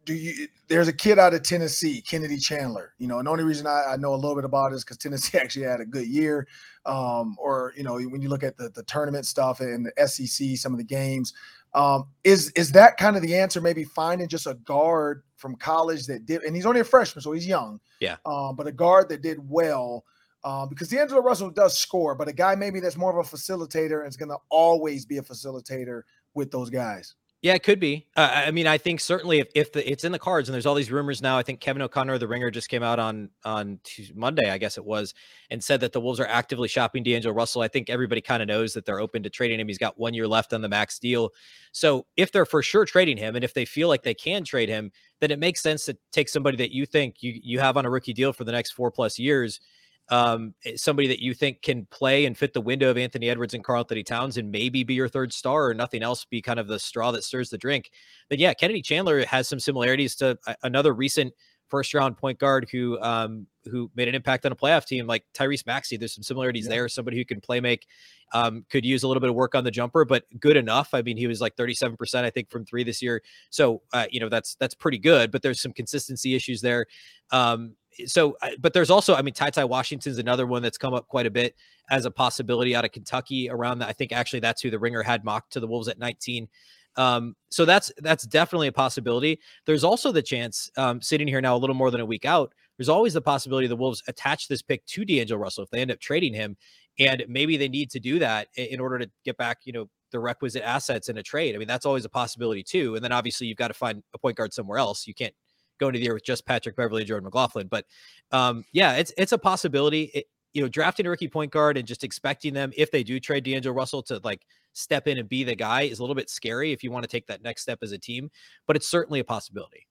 do 0.10 0.16
you 0.16 0.48
there's 0.68 0.88
a 0.88 0.94
kid 0.94 1.20
out 1.20 1.36
of 1.36 1.44
Tennessee, 1.44 2.02
Kennedy 2.02 2.38
Chandler. 2.38 2.94
You 2.98 3.08
know, 3.08 3.20
and 3.20 3.28
the 3.28 3.32
only 3.32 3.44
reason 3.44 3.68
I, 3.68 3.84
I 3.90 3.96
know 3.96 4.14
a 4.14 4.16
little 4.16 4.36
bit 4.36 4.44
about 4.44 4.72
it 4.72 4.76
is 4.76 4.84
because 4.84 4.98
Tennessee 4.98 5.38
actually 5.42 5.66
had 5.66 5.82
a 5.82 5.86
good 5.86 6.08
year. 6.08 6.48
Um, 6.86 7.36
or 7.40 7.74
you 7.78 7.84
know, 7.84 8.00
when 8.00 8.22
you 8.22 8.30
look 8.30 8.44
at 8.44 8.58
the 8.58 8.70
the 8.70 8.84
tournament 8.84 9.26
stuff 9.26 9.60
and 9.60 9.86
the 9.86 10.08
SEC, 10.08 10.58
some 10.58 10.74
of 10.74 10.80
the 10.80 10.84
games, 10.84 11.34
um, 11.76 12.08
is 12.24 12.50
is 12.52 12.72
that 12.72 12.98
kind 12.98 13.16
of 13.16 13.22
the 13.22 13.36
answer? 13.36 13.62
Maybe 13.62 13.84
finding 13.84 14.28
just 14.28 14.48
a 14.48 14.56
guard 14.56 15.22
from 15.36 15.56
college 15.56 16.08
that 16.08 16.26
did, 16.26 16.44
and 16.44 16.56
he's 16.56 16.66
only 16.66 16.82
a 16.82 16.86
freshman, 16.86 17.22
so 17.22 17.32
he's 17.32 17.48
young. 17.48 17.80
Yeah. 18.00 18.18
Um, 18.26 18.56
but 18.56 18.66
a 18.66 18.72
guard 18.72 19.10
that 19.10 19.22
did 19.22 19.38
well. 19.48 20.06
Um, 20.46 20.70
because 20.70 20.88
D'Angelo 20.88 21.22
Russell 21.22 21.50
does 21.50 21.78
score, 21.78 22.16
but 22.16 22.30
a 22.30 22.34
guy 22.34 22.56
maybe 22.56 22.80
that's 22.80 22.96
more 22.96 23.20
of 23.20 23.26
a 23.26 23.30
facilitator 23.30 24.00
and 24.00 24.08
is 24.08 24.16
going 24.16 24.30
to 24.30 24.38
always 24.48 25.06
be 25.06 25.18
a 25.18 25.22
facilitator 25.22 26.04
with 26.34 26.50
those 26.50 26.70
guys. 26.70 27.16
Yeah, 27.42 27.54
it 27.54 27.64
could 27.64 27.80
be. 27.80 28.06
Uh, 28.18 28.44
I 28.48 28.52
mean, 28.52 28.68
I 28.68 28.78
think 28.78 29.00
certainly 29.00 29.40
if, 29.40 29.48
if 29.56 29.72
the, 29.72 29.90
it's 29.90 30.04
in 30.04 30.12
the 30.12 30.20
cards 30.20 30.50
and 30.50 30.54
there's 30.54 30.66
all 30.66 30.76
these 30.76 30.92
rumors 30.92 31.22
now, 31.22 31.38
I 31.38 31.44
think 31.44 31.62
Kevin 31.62 31.82
O'Connor, 31.82 32.18
the 32.18 32.28
Ringer, 32.28 32.52
just 32.52 32.68
came 32.68 32.84
out 32.84 33.00
on 33.00 33.30
on 33.46 33.80
Monday, 34.14 34.50
I 34.50 34.58
guess 34.58 34.78
it 34.78 34.84
was, 34.84 35.14
and 35.50 35.64
said 35.64 35.80
that 35.80 35.94
the 35.94 36.02
Wolves 36.02 36.20
are 36.20 36.28
actively 36.28 36.68
shopping 36.68 37.02
D'Angelo 37.02 37.34
Russell. 37.34 37.62
I 37.62 37.70
think 37.70 37.90
everybody 37.90 38.20
kind 38.20 38.42
of 38.42 38.50
knows 38.50 38.74
that 38.74 38.86
they're 38.86 39.00
open 39.00 39.24
to 39.24 39.30
trading 39.30 39.58
him. 39.58 39.70
He's 39.70 39.78
got 39.78 39.98
one 39.98 40.14
year 40.14 40.28
left 40.28 40.52
on 40.52 40.62
the 40.62 40.68
max 40.68 41.00
deal. 41.00 41.30
So 41.72 42.06
if 42.18 42.30
they're 42.34 42.46
for 42.46 42.62
sure 42.62 42.84
trading 42.84 43.16
him, 43.16 43.38
and 43.38 43.46
if 43.46 43.54
they 43.54 43.64
feel 43.64 43.88
like 43.88 44.04
they 44.04 44.14
can 44.14 44.44
trade 44.44 44.68
him, 44.68 44.92
then 45.22 45.32
it 45.32 45.40
makes 45.40 45.62
sense 45.62 45.86
to 45.86 45.98
take 46.12 46.28
somebody 46.28 46.58
that 46.58 46.74
you 46.74 46.86
think 46.86 47.24
you 47.24 47.40
you 47.42 47.60
have 47.60 47.78
on 47.78 47.86
a 47.86 47.90
rookie 47.90 48.14
deal 48.14 48.34
for 48.34 48.44
the 48.44 48.52
next 48.52 48.72
four 48.72 48.92
plus 48.92 49.18
years 49.18 49.62
um, 50.10 50.54
eh, 50.66 50.74
somebody 50.76 51.08
that 51.08 51.22
you 51.22 51.34
think 51.34 51.62
can 51.62 51.86
play 51.88 52.26
and 52.26 52.38
fit 52.38 52.54
the 52.54 52.62
window 52.62 52.90
of 52.90 52.98
Anthony 52.98 53.30
Edwards 53.30 53.54
and 53.54 53.64
Karl-Anthony 53.64 54.04
Towns 54.04 54.38
and 54.38 54.52
maybe 54.52 54.84
be 54.84 54.94
your 54.94 55.08
third 55.08 55.32
star 55.34 55.68
or 55.68 55.74
nothing 55.74 56.04
else 56.04 56.26
be 56.26 56.42
kind 56.42 56.60
of 56.60 56.68
the 56.68 56.80
straw 56.80 57.12
that 57.12 57.24
stirs 57.24 57.50
the 57.50 57.58
drink, 57.58 57.92
then 58.30 58.40
yeah, 58.40 58.54
Kennedy 58.54 58.82
Chandler 58.82 59.26
has 59.26 59.48
some 59.48 59.60
similarities 59.60 60.16
to 60.16 60.38
another 60.64 60.94
recent 60.94 61.34
first 61.70 61.94
round 61.94 62.18
point 62.18 62.40
guard 62.40 62.68
who 62.72 63.00
um, 63.02 63.48
who 63.66 63.90
made 63.96 64.08
an 64.08 64.16
impact 64.16 64.46
on 64.46 64.52
a 64.52 64.56
playoff 64.56 64.86
team 64.86 65.08
like 65.08 65.24
Tyrese 65.34 65.66
Maxey. 65.66 65.98
There's 65.98 66.14
some 66.14 66.24
similarities 66.24 66.66
yeah. 66.66 66.76
there. 66.76 66.90
Somebody 66.90 67.18
who 67.18 67.26
can 67.26 67.40
play 67.42 67.60
make, 67.60 67.88
um, 68.34 68.66
could 68.70 68.86
use 68.86 69.04
a 69.04 69.08
little 69.08 69.22
bit 69.22 69.30
of 69.30 69.36
work 69.36 69.56
on 69.56 69.64
the 69.64 69.72
jumper, 69.72 70.06
but 70.06 70.24
good 70.40 70.58
enough. 70.58 70.90
I 70.94 71.02
mean, 71.02 71.18
he 71.18 71.28
was 71.28 71.42
like 71.42 71.56
37% 71.56 72.24
I 72.24 72.30
think 72.30 72.50
from 72.50 72.66
three 72.66 72.84
this 72.84 73.02
year. 73.02 73.22
So 73.50 73.82
uh, 73.94 74.06
you 74.10 74.20
know 74.20 74.30
that's 74.30 74.56
that's 74.56 74.76
pretty 74.76 74.98
good. 74.98 75.32
But 75.32 75.42
there's 75.42 75.62
some 75.62 75.74
consistency 75.74 76.36
issues 76.36 76.62
there. 76.62 76.86
Um, 77.32 77.76
so, 78.06 78.38
but 78.60 78.74
there's 78.74 78.90
also, 78.90 79.16
I 79.16 79.22
mean, 79.22 79.34
Ty 79.34 79.52
Ty 79.52 79.66
Washington's 79.66 80.18
another 80.18 80.48
one 80.48 80.62
that's 80.62 80.78
come 80.78 80.94
up 80.94 81.08
quite 81.08 81.26
a 81.26 81.32
bit 81.32 81.56
as 81.90 82.06
a 82.06 82.12
possibility 82.12 82.76
out 82.76 82.86
of 82.86 82.92
Kentucky 82.92 83.50
around 83.50 83.80
that. 83.80 83.90
I 83.90 83.94
think 83.94 84.12
actually 84.12 84.40
that's 84.40 84.62
who 84.62 84.70
the 84.70 84.80
ringer 84.80 85.04
had 85.04 85.24
mocked 85.24 85.54
to 85.54 85.60
the 85.60 85.68
Wolves 85.68 85.88
at 85.88 86.00
19. 86.00 86.48
Um, 86.96 87.36
so 87.50 87.66
that's 87.66 87.92
that's 88.00 88.26
definitely 88.26 88.68
a 88.68 88.72
possibility. 88.72 89.40
There's 89.66 89.84
also 89.84 90.12
the 90.12 90.22
chance, 90.22 90.70
um, 90.78 91.02
sitting 91.02 91.28
here 91.28 91.42
now 91.42 91.56
a 91.56 91.60
little 91.60 91.76
more 91.76 91.92
than 91.92 92.02
a 92.02 92.06
week 92.06 92.26
out, 92.26 92.54
there's 92.78 92.90
always 92.90 93.14
the 93.14 93.22
possibility 93.22 93.68
the 93.68 93.76
Wolves 93.76 94.02
attach 94.08 94.48
this 94.48 94.62
pick 94.62 94.86
to 94.86 95.06
D'Angelo 95.06 95.40
Russell 95.40 95.64
if 95.64 95.70
they 95.70 95.82
end 95.82 95.92
up 95.92 96.00
trading 96.00 96.34
him, 96.34 96.58
and 96.98 97.24
maybe 97.28 97.58
they 97.58 97.70
need 97.70 97.90
to 97.92 98.00
do 98.00 98.20
that 98.20 98.48
in 98.56 98.80
order 98.80 99.00
to 99.00 99.10
get 99.24 99.38
back, 99.38 99.60
you 99.66 99.74
know, 99.74 99.90
the 100.12 100.20
requisite 100.20 100.64
assets 100.64 101.10
in 101.10 101.18
a 101.18 101.24
trade. 101.24 101.56
I 101.56 101.58
mean, 101.58 101.68
that's 101.68 101.86
always 101.86 102.06
a 102.06 102.10
possibility 102.10 102.64
too. 102.64 102.96
And 102.96 103.04
then 103.04 103.12
obviously 103.12 103.48
you've 103.48 103.58
got 103.58 103.68
to 103.68 103.74
find 103.74 104.04
a 104.14 104.18
point 104.18 104.38
guard 104.38 104.54
somewhere 104.54 104.78
else. 104.78 105.08
You 105.08 105.14
can't 105.14 105.34
go 105.80 105.88
into 105.88 106.00
the 106.00 106.06
year 106.06 106.14
with 106.14 106.26
just 106.26 106.46
Patrick 106.46 106.76
Beverley, 106.76 107.02
and 107.02 107.08
Jordan 107.08 107.26
McLaughlin. 107.26 107.68
But 107.68 107.86
um, 108.32 108.64
yeah, 108.72 108.94
it's 108.96 109.14
it's 109.18 109.32
a 109.32 109.38
possibility. 109.38 110.12
It, 110.14 110.26
you 110.54 110.62
know, 110.64 110.68
drafting 110.68 111.06
a 111.06 111.10
rookie 111.10 111.28
point 111.28 111.52
guard 111.52 111.78
and 111.78 111.88
just 111.88 112.04
expecting 112.04 112.54
them 112.54 112.72
if 112.76 112.92
they 112.92 113.04
do 113.04 113.20
trade 113.20 113.44
D'Angelo 113.44 113.76
Russell 113.76 114.02
to 114.04 114.20
like 114.24 114.42
step 114.80 115.08
in 115.08 115.18
and 115.18 115.30
be 115.30 115.44
the 115.44 115.56
guy 115.56 115.84
is 115.84 116.00
a 116.00 116.04
little 116.04 116.16
bit 116.16 116.30
scary 116.30 116.72
if 116.72 116.84
you 116.84 116.92
want 116.92 117.04
to 117.04 117.10
take 117.10 117.28
that 117.28 117.44
next 117.44 117.62
step 117.62 117.80
as 117.82 117.92
a 117.92 117.98
team. 117.98 118.30
But 118.68 118.76
it's 118.76 118.88
certainly 118.88 119.20
a 119.20 119.24
possibility. 119.24 119.86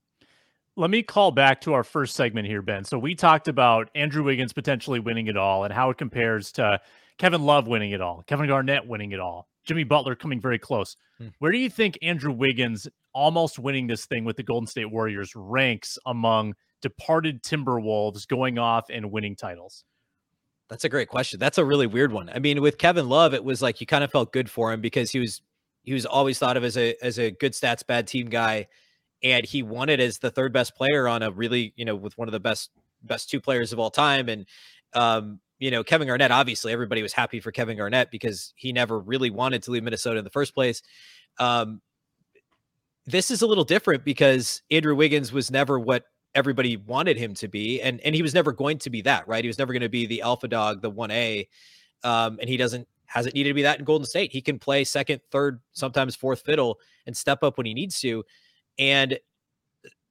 Let 0.76 0.90
me 0.90 1.02
call 1.02 1.32
back 1.32 1.60
to 1.62 1.72
our 1.72 1.82
first 1.82 2.14
segment 2.14 2.46
here, 2.46 2.62
Ben. 2.62 2.84
So 2.84 2.98
we 2.98 3.16
talked 3.16 3.48
about 3.48 3.90
Andrew 3.96 4.22
Wiggins 4.22 4.52
potentially 4.52 5.00
winning 5.00 5.26
it 5.26 5.36
all 5.36 5.64
and 5.64 5.74
how 5.74 5.90
it 5.90 5.98
compares 5.98 6.52
to 6.52 6.80
Kevin 7.18 7.42
Love 7.42 7.66
winning 7.66 7.90
it 7.90 8.00
all, 8.00 8.22
Kevin 8.28 8.46
Garnett 8.46 8.86
winning 8.86 9.10
it 9.10 9.18
all, 9.18 9.48
Jimmy 9.64 9.82
Butler 9.84 10.14
coming 10.14 10.40
very 10.40 10.58
close. 10.58 10.96
Hmm. 11.18 11.28
Where 11.40 11.50
do 11.52 11.58
you 11.58 11.68
think 11.68 11.98
Andrew 12.00 12.32
Wiggins 12.32 12.86
almost 13.12 13.58
winning 13.58 13.88
this 13.88 14.06
thing 14.06 14.24
with 14.24 14.36
the 14.36 14.44
Golden 14.44 14.68
State 14.68 14.90
Warriors 14.90 15.32
ranks 15.34 15.98
among 16.06 16.54
departed 16.80 17.42
Timberwolves 17.42 18.28
going 18.28 18.58
off 18.58 18.84
and 18.88 19.10
winning 19.10 19.34
titles? 19.34 19.84
That's 20.68 20.84
a 20.84 20.88
great 20.88 21.08
question. 21.08 21.40
That's 21.40 21.58
a 21.58 21.64
really 21.64 21.86
weird 21.86 22.12
one. 22.12 22.28
I 22.28 22.38
mean, 22.38 22.60
with 22.60 22.78
Kevin 22.78 23.08
Love, 23.08 23.32
it 23.34 23.42
was 23.42 23.62
like 23.62 23.80
you 23.80 23.86
kind 23.86 24.04
of 24.04 24.10
felt 24.10 24.32
good 24.32 24.50
for 24.50 24.72
him 24.72 24.80
because 24.80 25.10
he 25.10 25.18
was 25.18 25.40
he 25.82 25.94
was 25.94 26.04
always 26.04 26.38
thought 26.38 26.56
of 26.56 26.64
as 26.64 26.76
a 26.76 26.94
as 27.02 27.18
a 27.18 27.30
good 27.30 27.52
stats 27.52 27.86
bad 27.86 28.06
team 28.06 28.28
guy 28.28 28.66
and 29.22 29.44
he 29.44 29.62
it 29.62 30.00
as 30.00 30.18
the 30.18 30.30
third 30.30 30.52
best 30.52 30.74
player 30.76 31.08
on 31.08 31.22
a 31.22 31.30
really, 31.30 31.72
you 31.76 31.84
know, 31.84 31.96
with 31.96 32.16
one 32.18 32.28
of 32.28 32.32
the 32.32 32.40
best 32.40 32.70
best 33.02 33.30
two 33.30 33.40
players 33.40 33.72
of 33.72 33.78
all 33.78 33.90
time 33.90 34.28
and 34.28 34.46
um 34.94 35.40
you 35.58 35.72
know, 35.72 35.82
Kevin 35.82 36.06
Garnett, 36.06 36.30
obviously 36.30 36.72
everybody 36.72 37.02
was 37.02 37.12
happy 37.12 37.40
for 37.40 37.50
Kevin 37.50 37.76
Garnett 37.76 38.12
because 38.12 38.52
he 38.54 38.72
never 38.72 39.00
really 39.00 39.30
wanted 39.30 39.62
to 39.64 39.72
leave 39.72 39.82
Minnesota 39.82 40.18
in 40.18 40.24
the 40.24 40.30
first 40.30 40.54
place. 40.54 40.82
Um, 41.40 41.80
this 43.06 43.30
is 43.30 43.42
a 43.42 43.46
little 43.46 43.64
different 43.64 44.04
because 44.04 44.62
Andrew 44.70 44.94
Wiggins 44.94 45.32
was 45.32 45.50
never 45.50 45.78
what 45.80 46.04
everybody 46.34 46.76
wanted 46.76 47.16
him 47.16 47.34
to 47.34 47.48
be, 47.48 47.80
and 47.80 48.00
and 48.00 48.14
he 48.14 48.22
was 48.22 48.34
never 48.34 48.52
going 48.52 48.78
to 48.78 48.90
be 48.90 49.02
that, 49.02 49.26
right? 49.28 49.44
He 49.44 49.48
was 49.48 49.58
never 49.58 49.72
going 49.72 49.82
to 49.82 49.88
be 49.88 50.06
the 50.06 50.22
alpha 50.22 50.48
dog, 50.48 50.82
the 50.82 50.90
one 50.90 51.10
A, 51.10 51.48
um, 52.04 52.38
and 52.40 52.48
he 52.48 52.56
doesn't 52.56 52.86
hasn't 53.06 53.34
needed 53.34 53.50
to 53.50 53.54
be 53.54 53.62
that 53.62 53.78
in 53.78 53.84
Golden 53.84 54.06
State. 54.06 54.32
He 54.32 54.42
can 54.42 54.58
play 54.58 54.84
second, 54.84 55.20
third, 55.30 55.60
sometimes 55.72 56.14
fourth 56.14 56.42
fiddle, 56.42 56.78
and 57.06 57.16
step 57.16 57.42
up 57.42 57.56
when 57.56 57.66
he 57.66 57.74
needs 57.74 58.00
to. 58.00 58.24
And 58.78 59.18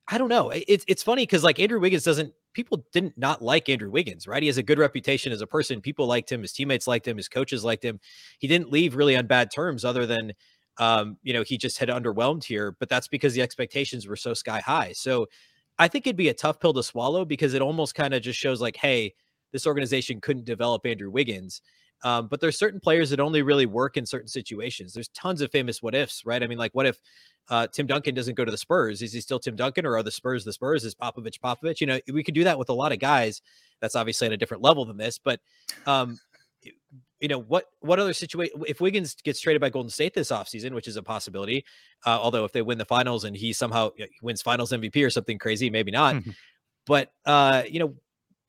I 0.08 0.18
don't 0.18 0.30
know. 0.30 0.52
It's 0.54 0.86
it's 0.88 1.04
funny 1.04 1.24
because 1.24 1.44
like 1.44 1.60
Andrew 1.60 1.80
Wiggins 1.80 2.04
doesn't 2.04 2.34
people 2.54 2.86
didn't 2.92 3.18
not 3.18 3.42
like 3.42 3.70
Andrew 3.70 3.92
Wiggins, 3.92 4.28
right? 4.28 4.42
He 4.42 4.48
has 4.48 4.58
a 4.58 4.64
good 4.64 4.80
reputation 4.80 5.32
as 5.32 5.42
a 5.42 5.48
person. 5.48 5.82
People 5.82 6.08
liked 6.08 6.32
him, 6.32 6.42
his 6.42 6.54
teammates 6.54 6.88
liked 6.88 7.08
him, 7.08 7.18
his 7.18 7.30
coaches 7.30 7.64
liked 7.64 7.84
him. 7.84 8.00
He 8.40 8.48
didn't 8.48 8.72
leave 8.72 8.96
really 8.96 9.16
on 9.16 9.28
bad 9.28 9.52
terms, 9.54 9.86
other 9.86 10.06
than 10.06 10.34
um, 10.80 11.18
you 11.24 11.34
know, 11.34 11.44
he 11.44 11.58
just 11.58 11.78
had 11.80 11.90
underwhelmed 11.90 12.44
here, 12.44 12.76
but 12.80 12.88
that's 12.90 13.08
because 13.08 13.34
the 13.34 13.42
expectations 13.42 14.08
were 14.08 14.16
so 14.16 14.34
sky 14.34 14.60
high. 14.60 14.92
So 14.94 15.28
I 15.80 15.88
think 15.88 16.08
it'd 16.08 16.16
be 16.18 16.30
a 16.30 16.34
tough 16.34 16.60
pill 16.60 16.74
to 16.74 16.84
swallow 16.84 17.26
because 17.26 17.54
it 17.54 17.62
almost 17.62 17.96
kind 17.96 18.14
of 18.14 18.22
just 18.22 18.40
shows 18.40 18.62
like, 18.62 18.76
hey, 18.78 19.14
this 19.52 19.68
organization 19.68 20.20
couldn't 20.22 20.46
develop 20.46 20.86
Andrew 20.86 21.10
Wiggins. 21.10 21.62
Um, 22.04 22.28
but 22.28 22.40
there's 22.40 22.60
certain 22.60 22.80
players 22.80 23.10
that 23.10 23.20
only 23.20 23.42
really 23.42 23.66
work 23.66 23.98
in 23.98 24.06
certain 24.06 24.28
situations. 24.28 24.94
There's 24.94 25.08
tons 25.10 25.42
of 25.42 25.52
famous 25.52 25.82
what 25.82 25.96
ifs, 25.96 26.26
right? 26.26 26.44
I 26.44 26.48
mean, 26.48 26.58
like, 26.58 26.74
what 26.74 26.86
if 26.86 27.00
uh, 27.50 27.68
Tim 27.68 27.88
Duncan 27.88 28.14
doesn't 28.14 28.36
go 28.36 28.46
to 28.46 28.52
the 28.52 28.58
Spurs? 28.58 29.02
Is 29.02 29.14
he 29.14 29.22
still 29.22 29.40
Tim 29.40 29.56
Duncan, 29.56 29.86
or 29.86 29.96
are 29.96 30.04
the 30.04 30.12
Spurs 30.12 30.44
the 30.46 30.54
Spurs? 30.54 30.86
Is 30.86 30.94
Popovich 30.94 31.40
Popovich? 31.40 31.82
You 31.82 31.88
know, 31.88 32.00
we 32.14 32.24
could 32.24 32.36
do 32.36 32.44
that 32.44 32.60
with 32.60 32.70
a 32.70 32.74
lot 32.74 32.92
of 32.92 33.00
guys. 33.00 33.42
That's 33.82 33.96
obviously 33.96 34.28
at 34.28 34.34
a 34.34 34.38
different 34.38 34.64
level 34.64 34.86
than 34.86 34.98
this, 34.98 35.18
but 35.18 35.40
um, 35.88 36.20
you 37.20 37.28
know 37.28 37.40
what 37.40 37.66
what 37.80 38.00
other 38.00 38.14
situation 38.14 38.62
if 38.68 38.80
Wiggins 38.80 39.16
gets 39.24 39.40
traded 39.40 39.62
by 39.62 39.70
Golden 39.70 39.90
State 39.90 40.14
this 40.14 40.32
offseason, 40.32 40.74
which 40.74 40.88
is 40.88 40.98
a 40.98 41.04
possibility. 41.04 41.66
Uh, 42.06 42.20
although 42.22 42.46
if 42.46 42.52
they 42.52 42.62
win 42.62 42.78
the 42.78 42.86
finals 42.86 43.24
and 43.24 43.36
he 43.36 43.54
somehow 43.54 43.90
wins 44.22 44.42
finals 44.42 44.72
MVP 44.72 45.06
or 45.06 45.10
something 45.10 45.38
crazy, 45.38 45.70
maybe 45.70 45.92
not. 45.92 46.16
Mm-hmm. 46.16 46.32
But 46.86 47.12
uh, 47.26 47.64
you 47.70 47.80
know, 47.80 47.96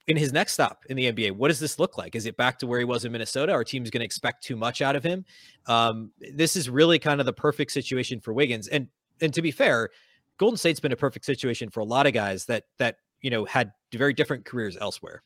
in 0.07 0.17
his 0.17 0.33
next 0.33 0.55
stop 0.55 0.85
in 0.89 0.97
the 0.97 1.13
NBA, 1.13 1.33
what 1.33 1.49
does 1.49 1.61
this 1.61 1.79
look 1.79 1.99
like? 1.99 2.15
Is 2.15 2.27
it 2.27 2.37
back 2.37 2.59
to 2.61 2.67
where 2.67 2.79
he 2.79 2.85
was 2.85 3.05
in 3.05 3.13
Minnesota? 3.13 3.53
Our 3.53 3.65
team's 3.65 3.91
going 3.91 4.01
to 4.01 4.07
expect 4.07 4.43
too 4.43 4.57
much 4.57 4.81
out 4.83 4.97
of 4.97 5.05
him. 5.05 5.25
Um, 5.67 6.13
this 6.35 6.57
is 6.57 6.71
really 6.71 6.99
kind 6.99 7.21
of 7.21 7.27
the 7.27 7.33
perfect 7.33 7.73
situation 7.73 8.21
for 8.21 8.33
Wiggins. 8.33 8.69
And 8.69 8.89
and 9.21 9.35
to 9.35 9.43
be 9.43 9.51
fair, 9.51 9.91
Golden 10.39 10.57
State's 10.57 10.81
been 10.81 10.93
a 10.93 10.97
perfect 10.97 11.25
situation 11.25 11.71
for 11.71 11.81
a 11.81 11.85
lot 11.85 12.07
of 12.07 12.13
guys 12.13 12.47
that 12.47 12.65
that 12.79 12.97
you 13.21 13.31
know 13.31 13.45
had 13.45 13.73
very 13.93 14.13
different 14.13 14.45
careers 14.45 14.77
elsewhere. 14.81 15.23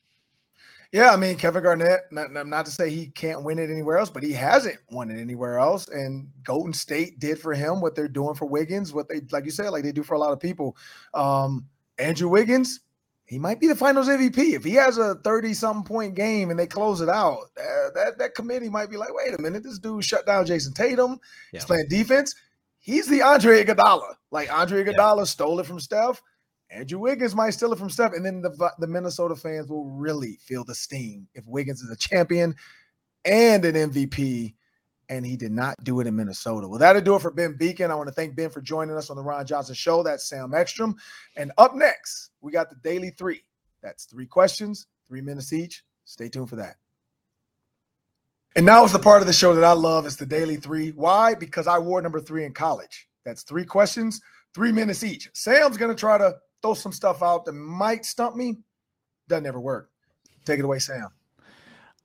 Yeah, 0.93 1.09
I 1.09 1.15
mean 1.15 1.37
Kevin 1.37 1.63
Garnett. 1.63 2.01
Not, 2.11 2.31
not 2.45 2.65
to 2.67 2.71
say 2.71 2.91
he 2.91 3.07
can't 3.07 3.43
win 3.43 3.57
it 3.57 3.71
anywhere 3.71 3.97
else, 3.97 4.11
but 4.11 4.21
he 4.21 4.31
hasn't 4.31 4.77
won 4.91 5.09
it 5.09 5.19
anywhere 5.19 5.57
else. 5.57 5.87
And 5.87 6.27
Golden 6.43 6.71
State 6.71 7.17
did 7.17 7.39
for 7.39 7.55
him 7.55 7.81
what 7.81 7.95
they're 7.95 8.07
doing 8.07 8.35
for 8.35 8.45
Wiggins, 8.45 8.93
what 8.93 9.09
they 9.09 9.21
like 9.31 9.43
you 9.43 9.51
said, 9.51 9.71
like 9.71 9.83
they 9.83 9.91
do 9.91 10.03
for 10.03 10.13
a 10.13 10.19
lot 10.19 10.33
of 10.33 10.39
people. 10.39 10.77
Um, 11.15 11.65
Andrew 11.97 12.29
Wiggins, 12.29 12.81
he 13.25 13.39
might 13.39 13.59
be 13.59 13.67
the 13.67 13.75
Finals 13.75 14.07
MVP 14.07 14.53
if 14.53 14.63
he 14.63 14.75
has 14.75 14.99
a 14.99 15.15
thirty-something 15.15 15.83
point 15.83 16.13
game 16.13 16.51
and 16.51 16.59
they 16.59 16.67
close 16.67 17.01
it 17.01 17.09
out. 17.09 17.39
Uh, 17.57 17.89
that 17.95 18.19
that 18.19 18.35
committee 18.35 18.69
might 18.69 18.91
be 18.91 18.97
like, 18.97 19.15
wait 19.15 19.33
a 19.33 19.41
minute, 19.41 19.63
this 19.63 19.79
dude 19.79 20.05
shut 20.05 20.27
down 20.27 20.45
Jayson 20.45 20.75
Tatum. 20.75 21.19
Yeah. 21.51 21.59
He's 21.59 21.65
playing 21.65 21.87
defense. 21.89 22.35
He's 22.77 23.07
the 23.07 23.23
Andre 23.23 23.65
Iguodala. 23.65 24.13
Like 24.29 24.53
Andre 24.53 24.83
Iguodala 24.83 25.19
yeah. 25.19 25.23
stole 25.23 25.59
it 25.59 25.65
from 25.65 25.79
Steph. 25.79 26.21
Andrew 26.73 26.99
Wiggins 26.99 27.35
might 27.35 27.51
steal 27.51 27.71
it 27.71 27.79
from 27.79 27.89
Steph, 27.89 28.13
and 28.13 28.25
then 28.25 28.41
the 28.41 28.71
the 28.79 28.87
Minnesota 28.87 29.35
fans 29.35 29.67
will 29.69 29.85
really 29.85 30.39
feel 30.41 30.63
the 30.63 30.73
sting 30.73 31.27
if 31.35 31.45
Wiggins 31.45 31.81
is 31.81 31.91
a 31.91 31.95
champion 31.95 32.55
and 33.25 33.63
an 33.63 33.75
MVP, 33.91 34.55
and 35.09 35.25
he 35.25 35.37
did 35.37 35.51
not 35.51 35.81
do 35.83 35.99
it 35.99 36.07
in 36.07 36.15
Minnesota. 36.15 36.67
Well, 36.67 36.79
that'll 36.79 37.01
do 37.01 37.15
it 37.15 37.21
for 37.21 37.31
Ben 37.31 37.57
Beecken. 37.57 37.91
I 37.91 37.95
want 37.95 38.07
to 38.07 38.13
thank 38.13 38.35
Ben 38.35 38.49
for 38.49 38.61
joining 38.61 38.95
us 38.95 39.09
on 39.09 39.15
the 39.15 39.23
Ron 39.23 39.45
Johnson 39.45 39.75
Show. 39.75 40.01
That's 40.01 40.27
Sam 40.27 40.53
Ekstrom, 40.53 40.95
and 41.37 41.51
up 41.57 41.75
next 41.75 42.31
we 42.41 42.51
got 42.51 42.69
the 42.69 42.75
Daily 42.77 43.11
Three. 43.11 43.43
That's 43.83 44.05
three 44.05 44.25
questions, 44.25 44.87
three 45.07 45.21
minutes 45.21 45.53
each. 45.53 45.83
Stay 46.05 46.27
tuned 46.27 46.49
for 46.49 46.55
that. 46.55 46.77
And 48.55 48.65
now 48.65 48.83
it's 48.83 48.93
the 48.93 48.99
part 48.99 49.21
of 49.21 49.27
the 49.27 49.33
show 49.33 49.53
that 49.55 49.63
I 49.63 49.73
love. 49.73 50.05
It's 50.05 50.15
the 50.15 50.25
Daily 50.25 50.57
Three. 50.57 50.89
Why? 50.89 51.35
Because 51.35 51.67
I 51.67 51.77
wore 51.77 52.01
number 52.01 52.19
three 52.19 52.45
in 52.45 52.53
college. 52.53 53.07
That's 53.25 53.43
three 53.43 53.65
questions, 53.65 54.21
three 54.55 54.71
minutes 54.71 55.03
each. 55.03 55.29
Sam's 55.33 55.77
to 55.77 55.95
try 55.95 56.17
to 56.17 56.35
throw 56.63 56.73
some 56.73 56.91
stuff 56.91 57.21
out 57.21 57.45
that 57.45 57.53
might 57.53 58.05
stump 58.05 58.35
me. 58.35 58.57
Doesn't 59.27 59.45
ever 59.45 59.59
work. 59.59 59.91
Take 60.45 60.59
it 60.59 60.65
away, 60.65 60.79
Sam. 60.79 61.09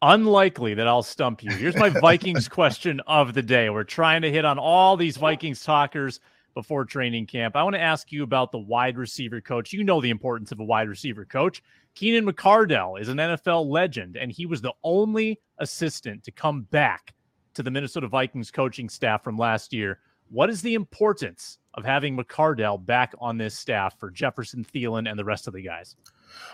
Unlikely 0.02 0.74
that 0.74 0.86
I'll 0.86 1.02
stump 1.02 1.42
you. 1.42 1.50
Here's 1.50 1.76
my 1.76 1.88
Vikings 1.88 2.48
question 2.48 3.00
of 3.06 3.34
the 3.34 3.42
day. 3.42 3.70
We're 3.70 3.84
trying 3.84 4.22
to 4.22 4.30
hit 4.30 4.44
on 4.44 4.58
all 4.58 4.96
these 4.96 5.16
Vikings 5.16 5.64
talkers 5.64 6.20
before 6.54 6.84
training 6.84 7.26
camp. 7.26 7.56
I 7.56 7.62
want 7.62 7.74
to 7.74 7.80
ask 7.80 8.12
you 8.12 8.22
about 8.22 8.52
the 8.52 8.58
wide 8.58 8.96
receiver 8.96 9.40
coach. 9.40 9.72
You 9.72 9.82
know 9.82 10.00
the 10.00 10.10
importance 10.10 10.52
of 10.52 10.60
a 10.60 10.64
wide 10.64 10.88
receiver 10.88 11.24
coach. 11.24 11.62
Keenan 11.94 12.26
McCardell 12.26 13.00
is 13.00 13.08
an 13.08 13.18
NFL 13.18 13.68
legend, 13.68 14.16
and 14.16 14.30
he 14.30 14.46
was 14.46 14.60
the 14.60 14.72
only 14.84 15.40
assistant 15.58 16.22
to 16.24 16.30
come 16.30 16.62
back 16.62 17.12
to 17.54 17.62
the 17.62 17.70
Minnesota 17.70 18.06
Vikings 18.06 18.52
coaching 18.52 18.88
staff 18.88 19.24
from 19.24 19.36
last 19.36 19.72
year. 19.72 19.98
What 20.30 20.50
is 20.50 20.62
the 20.62 20.74
importance 20.74 21.58
of 21.78 21.84
having 21.84 22.16
McCardell 22.16 22.84
back 22.84 23.14
on 23.20 23.38
this 23.38 23.56
staff 23.56 23.98
for 23.98 24.10
Jefferson, 24.10 24.64
Thielen, 24.64 25.08
and 25.08 25.18
the 25.18 25.24
rest 25.24 25.46
of 25.46 25.54
the 25.54 25.62
guys? 25.62 25.96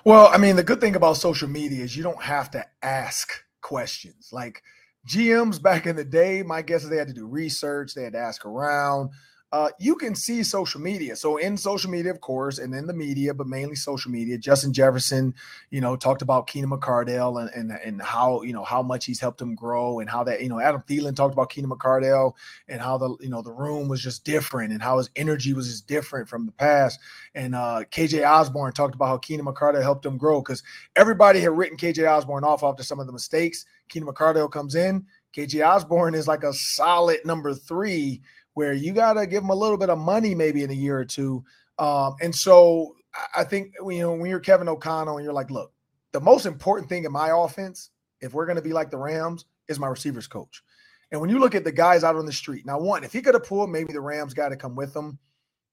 Well, 0.05 0.29
I 0.29 0.37
mean, 0.37 0.57
the 0.57 0.63
good 0.63 0.81
thing 0.81 0.95
about 0.95 1.17
social 1.17 1.49
media 1.49 1.83
is 1.83 1.97
you 1.97 2.03
don't 2.03 2.23
have 2.23 2.51
to 2.53 2.65
ask 2.83 3.33
questions. 3.61 4.29
Like 4.33 4.63
GMs 5.09 5.61
back 5.61 5.87
in 5.87 5.97
the 5.97 6.05
day, 6.05 6.43
my 6.43 6.63
guess 6.63 6.85
is 6.85 6.91
they 6.91 6.97
had 6.97 7.09
to 7.09 7.15
do 7.15 7.27
research, 7.27 7.95
they 7.95 8.05
had 8.05 8.13
to 8.13 8.19
ask 8.19 8.45
around 8.45 9.11
uh, 9.55 9.69
you 9.79 9.95
can 9.95 10.17
see 10.17 10.43
social 10.43 10.81
media. 10.81 11.15
So 11.15 11.37
in 11.37 11.57
social 11.57 11.89
media, 11.89 12.11
of 12.11 12.21
course, 12.21 12.59
and 12.59 12.75
in 12.75 12.89
the 12.89 12.93
media, 12.93 13.33
but 13.35 13.47
mainly 13.47 13.77
social 13.77 14.11
media, 14.11 14.37
Justin 14.37 14.73
Jefferson, 14.73 15.33
you 15.71 15.81
know, 15.81 15.95
talked 15.95 16.23
about 16.23 16.49
Keenan 16.49 16.71
McCardell 16.71 17.41
and, 17.41 17.49
and 17.55 17.71
and 17.71 18.03
how 18.03 18.43
you 18.43 18.53
know 18.53 18.65
how 18.65 18.83
much 18.83 19.05
he's 19.05 19.21
helped 19.21 19.41
him 19.41 19.55
grow, 19.55 20.01
and 20.01 20.11
how 20.11 20.25
that 20.25 20.43
you 20.43 20.49
know 20.49 20.59
Adam 20.59 20.83
Thielen 20.89 21.15
talked 21.15 21.35
about 21.35 21.51
Keenan 21.51 21.71
McCardell 21.71 22.33
and 22.67 22.81
how 22.81 22.99
the 22.99 23.17
you 23.21 23.29
know 23.29 23.43
the 23.43 23.53
room 23.53 23.87
was 23.87 24.03
just 24.03 24.25
different, 24.25 24.73
and 24.73 24.83
how 24.83 24.99
his 24.99 25.09
energy 25.15 25.53
was 25.53 25.69
just 25.69 25.87
different 25.87 26.29
from 26.29 26.47
the 26.47 26.53
past. 26.53 26.99
And 27.33 27.55
uh, 27.55 27.85
KJ 27.93 28.29
Osborn 28.29 28.73
talked 28.73 28.97
about 28.97 29.07
how 29.07 29.19
Keenan 29.19 29.47
McCardell 29.47 29.83
helped 29.83 30.05
him 30.05 30.19
grow 30.19 30.41
because 30.41 30.65
everybody 30.97 31.39
had 31.39 31.57
written 31.57 31.79
KJ 31.79 32.11
Osborn 32.11 32.43
off 32.43 32.65
after 32.65 32.83
some 32.83 32.99
of 32.99 33.07
the 33.07 33.13
mistakes. 33.13 33.67
Keenan 33.89 34.13
McCardell 34.13 34.51
comes 34.51 34.75
in. 34.75 35.07
KJ 35.33 35.65
Osborn 35.65 36.17
is 36.17 36.27
like 36.27 36.43
a 36.43 36.53
solid 36.53 37.19
number 37.25 37.55
three 37.55 38.21
where 38.55 38.73
you 38.73 38.93
got 38.93 39.15
to 39.15 39.27
give 39.27 39.43
them 39.43 39.51
a 39.51 39.55
little 39.55 39.77
bit 39.77 39.91
of 39.91 39.99
money 39.99 40.35
maybe 40.35 40.63
in 40.63 40.71
a 40.71 40.75
year 40.75 40.99
or 40.99 41.05
two. 41.05 41.45
Um, 41.79 42.17
and 42.21 42.35
so 42.35 42.95
I 43.37 43.45
think 43.45 43.75
you 43.87 43.99
know 43.99 44.15
when 44.15 44.31
you're 44.31 44.41
Kevin 44.41 44.69
O'Connell 44.69 45.19
and 45.19 45.25
you're 45.25 45.33
like, 45.33 45.51
look, 45.51 45.73
the 46.13 46.21
most 46.21 46.47
important 46.47 46.89
thing 46.89 47.05
in 47.05 47.13
my 47.13 47.31
offense, 47.33 47.91
if 48.21 48.33
we're 48.33 48.47
going 48.47 48.57
to 48.57 48.63
be 48.63 48.73
like 48.73 48.91
the 48.91 48.97
Rams, 48.97 49.45
is 49.69 49.79
my 49.79 49.89
receivers 49.89 50.27
coach. 50.27 50.63
And 51.11 51.21
when 51.21 51.31
you 51.31 51.39
look 51.39 51.55
at 51.55 51.65
the 51.65 51.73
guys 51.73 52.03
out 52.03 52.17
on 52.17 52.27
the 52.27 52.33
street, 52.33 52.67
now 52.67 52.79
one, 52.79 53.05
if 53.05 53.13
he 53.13 53.23
could 53.23 53.35
have 53.35 53.45
pulled 53.45 53.71
maybe 53.71 53.93
the 53.93 54.01
Rams 54.01 54.35
guy 54.35 54.49
to 54.49 54.57
come 54.57 54.75
with 54.75 54.95
him, 54.95 55.19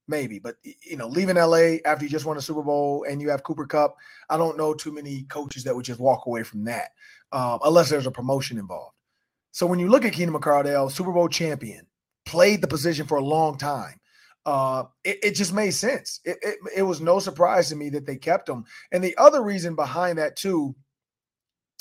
maybe. 0.08 0.38
But 0.38 0.56
you 0.62 0.96
know, 0.96 1.08
leaving 1.08 1.36
LA 1.36 1.78
after 1.84 2.04
you 2.04 2.10
just 2.10 2.26
won 2.26 2.36
a 2.36 2.42
Super 2.42 2.62
Bowl 2.62 3.04
and 3.08 3.20
you 3.20 3.30
have 3.30 3.42
Cooper 3.42 3.66
Kupp, 3.66 3.96
I 4.28 4.36
don't 4.36 4.56
know 4.56 4.74
too 4.74 4.92
many 4.92 5.22
coaches 5.24 5.64
that 5.64 5.74
would 5.74 5.84
just 5.84 6.00
walk 6.00 6.26
away 6.26 6.42
from 6.42 6.64
that, 6.64 6.90
um, 7.32 7.60
unless 7.64 7.90
there's 7.90 8.06
a 8.06 8.10
promotion 8.10 8.58
involved. 8.58 8.94
So 9.52 9.66
when 9.66 9.78
you 9.78 9.88
look 9.88 10.04
at 10.04 10.12
Keenan 10.12 10.34
McCardell, 10.34 10.90
Super 10.90 11.12
Bowl 11.12 11.28
champion, 11.28 11.86
played 12.24 12.60
the 12.60 12.68
position 12.68 13.06
for 13.06 13.18
a 13.18 13.24
long 13.24 13.58
time. 13.58 13.94
Uh, 14.44 14.84
it, 15.04 15.18
it 15.22 15.30
just 15.32 15.52
made 15.52 15.70
sense. 15.70 16.20
It, 16.24 16.38
it, 16.42 16.56
it 16.78 16.82
was 16.82 17.00
no 17.00 17.20
surprise 17.20 17.68
to 17.68 17.76
me 17.76 17.90
that 17.90 18.06
they 18.06 18.16
kept 18.16 18.48
him. 18.48 18.64
And 18.90 19.02
the 19.02 19.16
other 19.16 19.42
reason 19.42 19.76
behind 19.76 20.18
that 20.18 20.36
too, 20.36 20.74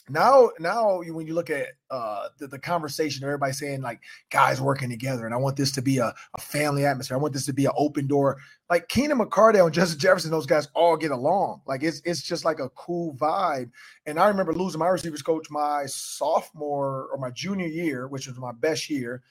now 0.09 0.49
now 0.59 1.01
when 1.01 1.25
you 1.25 1.33
look 1.33 1.49
at 1.49 1.67
uh, 1.89 2.27
the, 2.37 2.47
the 2.47 2.59
conversation, 2.59 3.23
everybody 3.23 3.53
saying 3.53 3.81
like 3.81 3.99
guys 4.29 4.59
working 4.59 4.89
together, 4.89 5.25
and 5.25 5.33
I 5.33 5.37
want 5.37 5.55
this 5.55 5.71
to 5.73 5.81
be 5.81 5.99
a, 5.99 6.13
a 6.35 6.41
family 6.41 6.85
atmosphere. 6.85 7.17
I 7.17 7.19
want 7.19 7.33
this 7.33 7.45
to 7.45 7.53
be 7.53 7.65
an 7.65 7.71
open 7.77 8.07
door. 8.07 8.37
Like 8.69 8.89
Keenan 8.89 9.19
McCardell 9.19 9.65
and 9.65 9.73
Justin 9.73 9.99
Jefferson, 9.99 10.31
those 10.31 10.45
guys 10.45 10.67
all 10.75 10.97
get 10.97 11.11
along. 11.11 11.61
Like 11.65 11.83
it's 11.83 12.01
it's 12.03 12.21
just 12.21 12.45
like 12.45 12.59
a 12.59 12.69
cool 12.69 13.15
vibe. 13.15 13.69
And 14.05 14.19
I 14.19 14.27
remember 14.27 14.53
losing 14.53 14.79
my 14.79 14.87
receivers 14.87 15.21
coach 15.21 15.49
my 15.49 15.85
sophomore 15.85 17.07
or 17.11 17.17
my 17.17 17.29
junior 17.29 17.67
year, 17.67 18.07
which 18.07 18.27
was 18.27 18.37
my 18.37 18.51
best 18.51 18.89
year. 18.89 19.21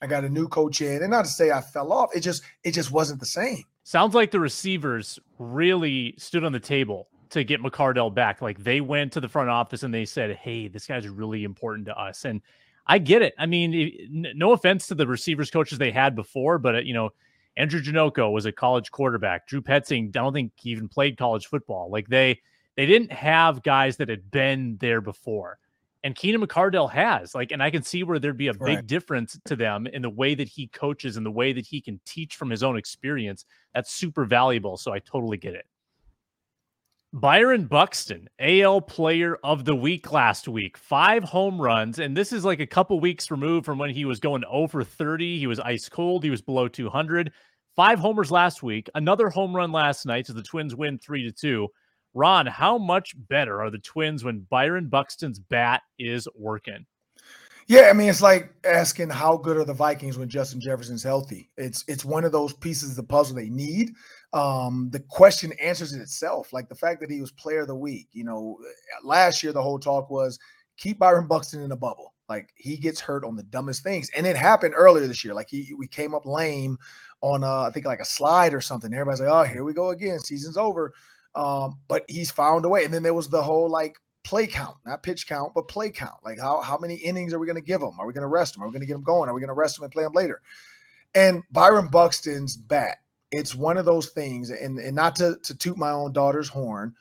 I 0.00 0.06
got 0.06 0.24
a 0.24 0.28
new 0.28 0.48
coach 0.48 0.80
in, 0.80 1.02
and 1.02 1.10
not 1.10 1.24
to 1.24 1.30
say 1.30 1.50
I 1.50 1.60
fell 1.60 1.92
off. 1.92 2.14
It 2.14 2.20
just 2.20 2.42
it 2.64 2.72
just 2.72 2.92
wasn't 2.92 3.20
the 3.20 3.26
same. 3.26 3.64
Sounds 3.82 4.14
like 4.14 4.30
the 4.30 4.40
receivers 4.40 5.18
really 5.38 6.14
stood 6.18 6.44
on 6.44 6.52
the 6.52 6.60
table 6.60 7.08
to 7.30 7.44
get 7.44 7.60
McCardell 7.60 8.12
back. 8.14 8.40
Like 8.40 8.58
they 8.58 8.80
went 8.80 9.12
to 9.12 9.20
the 9.20 9.28
front 9.28 9.50
office 9.50 9.82
and 9.82 9.92
they 9.92 10.04
said, 10.04 10.36
"Hey, 10.36 10.68
this 10.68 10.86
guy's 10.86 11.08
really 11.08 11.44
important 11.44 11.86
to 11.86 11.98
us." 11.98 12.24
And 12.24 12.40
I 12.86 12.98
get 12.98 13.22
it. 13.22 13.34
I 13.38 13.46
mean, 13.46 14.08
no 14.10 14.52
offense 14.52 14.86
to 14.88 14.94
the 14.94 15.06
receivers 15.06 15.50
coaches 15.50 15.78
they 15.78 15.90
had 15.90 16.14
before, 16.14 16.58
but 16.58 16.76
uh, 16.76 16.78
you 16.78 16.94
know, 16.94 17.10
Andrew 17.56 17.80
Janocko 17.80 18.32
was 18.32 18.46
a 18.46 18.52
college 18.52 18.90
quarterback. 18.90 19.46
Drew 19.46 19.60
Petzing, 19.60 20.08
I 20.08 20.20
don't 20.20 20.32
think 20.32 20.52
he 20.56 20.70
even 20.70 20.88
played 20.88 21.18
college 21.18 21.46
football. 21.46 21.90
Like 21.90 22.08
they 22.08 22.40
they 22.76 22.86
didn't 22.86 23.12
have 23.12 23.64
guys 23.64 23.96
that 23.96 24.08
had 24.08 24.30
been 24.30 24.76
there 24.80 25.00
before 25.00 25.58
and 26.04 26.14
Keenan 26.14 26.40
McCardell 26.40 26.90
has 26.90 27.34
like, 27.34 27.50
and 27.50 27.62
I 27.62 27.70
can 27.70 27.82
see 27.82 28.04
where 28.04 28.18
there'd 28.18 28.36
be 28.36 28.48
a 28.48 28.54
big 28.54 28.60
right. 28.60 28.86
difference 28.86 29.38
to 29.46 29.56
them 29.56 29.86
in 29.86 30.02
the 30.02 30.10
way 30.10 30.34
that 30.34 30.48
he 30.48 30.68
coaches 30.68 31.16
and 31.16 31.26
the 31.26 31.30
way 31.30 31.52
that 31.52 31.66
he 31.66 31.80
can 31.80 32.00
teach 32.04 32.36
from 32.36 32.50
his 32.50 32.62
own 32.62 32.76
experience. 32.76 33.44
That's 33.74 33.92
super 33.92 34.24
valuable. 34.24 34.76
So 34.76 34.92
I 34.92 35.00
totally 35.00 35.36
get 35.36 35.54
it. 35.54 35.66
Byron 37.12 37.64
Buxton, 37.64 38.28
AL 38.38 38.82
player 38.82 39.38
of 39.42 39.64
the 39.64 39.74
week 39.74 40.12
last 40.12 40.46
week, 40.46 40.76
five 40.76 41.24
home 41.24 41.60
runs. 41.60 41.98
And 41.98 42.14
this 42.14 42.32
is 42.34 42.44
like 42.44 42.60
a 42.60 42.66
couple 42.66 43.00
weeks 43.00 43.30
removed 43.30 43.64
from 43.64 43.78
when 43.78 43.90
he 43.90 44.04
was 44.04 44.20
going 44.20 44.44
oh 44.44 44.64
over 44.64 44.84
30. 44.84 45.38
He 45.38 45.46
was 45.46 45.58
ice 45.58 45.88
cold. 45.88 46.22
He 46.22 46.30
was 46.30 46.42
below 46.42 46.68
200. 46.68 47.32
Five 47.74 47.98
homers 47.98 48.30
last 48.30 48.62
week, 48.62 48.90
another 48.94 49.30
home 49.30 49.56
run 49.56 49.72
last 49.72 50.04
night. 50.04 50.26
So 50.26 50.32
the 50.32 50.42
Twins 50.42 50.74
win 50.74 50.98
three 50.98 51.24
to 51.24 51.32
two. 51.32 51.68
Ron, 52.18 52.46
how 52.46 52.78
much 52.78 53.14
better 53.28 53.62
are 53.62 53.70
the 53.70 53.78
Twins 53.78 54.24
when 54.24 54.40
Byron 54.50 54.88
Buxton's 54.88 55.38
bat 55.38 55.82
is 56.00 56.26
working? 56.34 56.84
Yeah, 57.68 57.82
I 57.82 57.92
mean, 57.92 58.08
it's 58.08 58.20
like 58.20 58.52
asking 58.64 59.10
how 59.10 59.36
good 59.36 59.56
are 59.56 59.64
the 59.64 59.72
Vikings 59.72 60.18
when 60.18 60.28
Justin 60.28 60.60
Jefferson's 60.60 61.04
healthy. 61.04 61.48
It's 61.56 61.84
it's 61.86 62.04
one 62.04 62.24
of 62.24 62.32
those 62.32 62.54
pieces 62.54 62.90
of 62.90 62.96
the 62.96 63.04
puzzle 63.04 63.36
they 63.36 63.50
need. 63.50 63.92
Um, 64.32 64.88
the 64.90 64.98
question 64.98 65.52
answers 65.62 65.92
it 65.92 66.00
itself, 66.00 66.52
like 66.52 66.68
the 66.68 66.74
fact 66.74 67.00
that 67.02 67.10
he 67.10 67.20
was 67.20 67.30
Player 67.30 67.60
of 67.60 67.68
the 67.68 67.76
Week. 67.76 68.08
You 68.10 68.24
know, 68.24 68.58
last 69.04 69.44
year 69.44 69.52
the 69.52 69.62
whole 69.62 69.78
talk 69.78 70.10
was 70.10 70.40
keep 70.76 70.98
Byron 70.98 71.28
Buxton 71.28 71.62
in 71.62 71.70
a 71.70 71.76
bubble. 71.76 72.14
Like 72.28 72.48
he 72.56 72.78
gets 72.78 73.00
hurt 73.00 73.24
on 73.24 73.36
the 73.36 73.44
dumbest 73.44 73.84
things, 73.84 74.10
and 74.16 74.26
it 74.26 74.36
happened 74.36 74.74
earlier 74.76 75.06
this 75.06 75.24
year. 75.24 75.34
Like 75.34 75.50
he 75.50 75.72
we 75.78 75.86
came 75.86 76.16
up 76.16 76.26
lame 76.26 76.78
on 77.20 77.44
uh, 77.44 77.60
I 77.60 77.70
think 77.70 77.86
like 77.86 78.00
a 78.00 78.04
slide 78.04 78.54
or 78.54 78.60
something. 78.60 78.92
Everybody's 78.92 79.20
like, 79.20 79.30
oh, 79.30 79.44
here 79.44 79.62
we 79.62 79.72
go 79.72 79.90
again. 79.90 80.18
Season's 80.18 80.56
over. 80.56 80.92
Um, 81.34 81.78
but 81.88 82.04
he's 82.08 82.30
found 82.30 82.64
a 82.64 82.68
way. 82.68 82.84
And 82.84 82.92
then 82.92 83.02
there 83.02 83.14
was 83.14 83.28
the 83.28 83.42
whole 83.42 83.68
like 83.68 83.96
play 84.24 84.46
count, 84.46 84.76
not 84.84 85.02
pitch 85.02 85.26
count, 85.26 85.52
but 85.54 85.68
play 85.68 85.90
count. 85.90 86.16
Like 86.24 86.38
how 86.38 86.60
how 86.60 86.78
many 86.78 86.96
innings 86.96 87.32
are 87.32 87.38
we 87.38 87.46
going 87.46 87.56
to 87.56 87.62
give 87.62 87.80
him? 87.80 87.92
Are 87.98 88.06
we 88.06 88.12
going 88.12 88.22
to 88.22 88.28
rest 88.28 88.56
him? 88.56 88.62
Are 88.62 88.66
we 88.66 88.72
going 88.72 88.80
to 88.80 88.86
get 88.86 88.96
him 88.96 89.02
going? 89.02 89.28
Are 89.28 89.34
we 89.34 89.40
going 89.40 89.48
to 89.48 89.54
rest 89.54 89.78
him 89.78 89.84
and 89.84 89.92
play 89.92 90.04
him 90.04 90.12
later? 90.12 90.40
And 91.14 91.42
Byron 91.50 91.88
Buxton's 91.88 92.56
bat, 92.56 92.98
it's 93.30 93.54
one 93.54 93.78
of 93.78 93.84
those 93.84 94.10
things, 94.10 94.50
and, 94.50 94.78
and 94.78 94.94
not 94.94 95.16
to, 95.16 95.36
to 95.42 95.56
toot 95.56 95.78
my 95.78 95.90
own 95.90 96.12
daughter's 96.12 96.48
horn, 96.48 96.94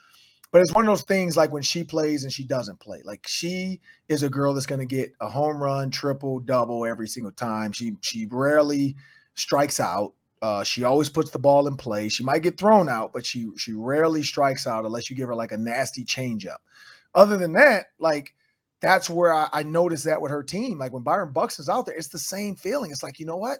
but 0.52 0.62
it's 0.62 0.74
one 0.74 0.86
of 0.86 0.92
those 0.92 1.04
things 1.04 1.36
like 1.36 1.52
when 1.52 1.64
she 1.64 1.84
plays 1.84 2.24
and 2.24 2.32
she 2.32 2.44
doesn't 2.44 2.80
play. 2.80 3.02
Like 3.04 3.28
she 3.28 3.82
is 4.08 4.24
a 4.24 4.30
girl 4.30 4.54
that's 4.54 4.66
going 4.66 4.80
to 4.80 4.86
get 4.86 5.14
a 5.20 5.30
home 5.30 5.62
run, 5.62 5.92
triple, 5.92 6.40
double 6.40 6.86
every 6.86 7.08
single 7.08 7.34
time. 7.34 7.74
She 7.74 7.96
she 8.02 8.28
rarely 8.30 8.96
strikes 9.36 9.80
out. 9.80 10.14
Uh, 10.42 10.64
she 10.64 10.84
always 10.84 11.10
puts 11.10 11.32
the 11.32 11.40
ball 11.40 11.68
in 11.68 11.76
play. 11.76 12.10
She 12.10 12.24
might 12.24 12.44
get 12.44 12.60
thrown 12.60 12.90
out, 12.90 13.12
but 13.12 13.26
she 13.26 13.50
she 13.58 13.74
rarely 13.74 14.22
strikes 14.22 14.68
out 14.68 14.86
unless 14.86 15.10
you 15.10 15.16
give 15.16 15.28
her 15.28 15.36
like 15.36 15.52
a 15.52 15.58
nasty 15.58 16.06
changeup. 16.06 16.58
other 17.16 17.38
than 17.38 17.54
that, 17.54 17.88
like 18.00 18.34
that's 18.82 19.10
where 19.10 19.34
I, 19.34 19.50
I 19.52 19.64
noticed 19.64 20.06
that 20.06 20.22
with 20.22 20.32
her 20.32 20.44
team. 20.44 20.78
Like 20.78 20.94
when 20.94 21.04
Byron 21.04 21.32
Buxton's 21.34 21.70
out 21.70 21.86
there, 21.86 21.96
it's 21.96 22.10
the 22.10 22.20
same 22.20 22.56
feeling. 22.56 22.92
It's 22.92 23.04
like, 23.04 23.20
you 23.20 23.26
know 23.26 23.38
what? 23.38 23.60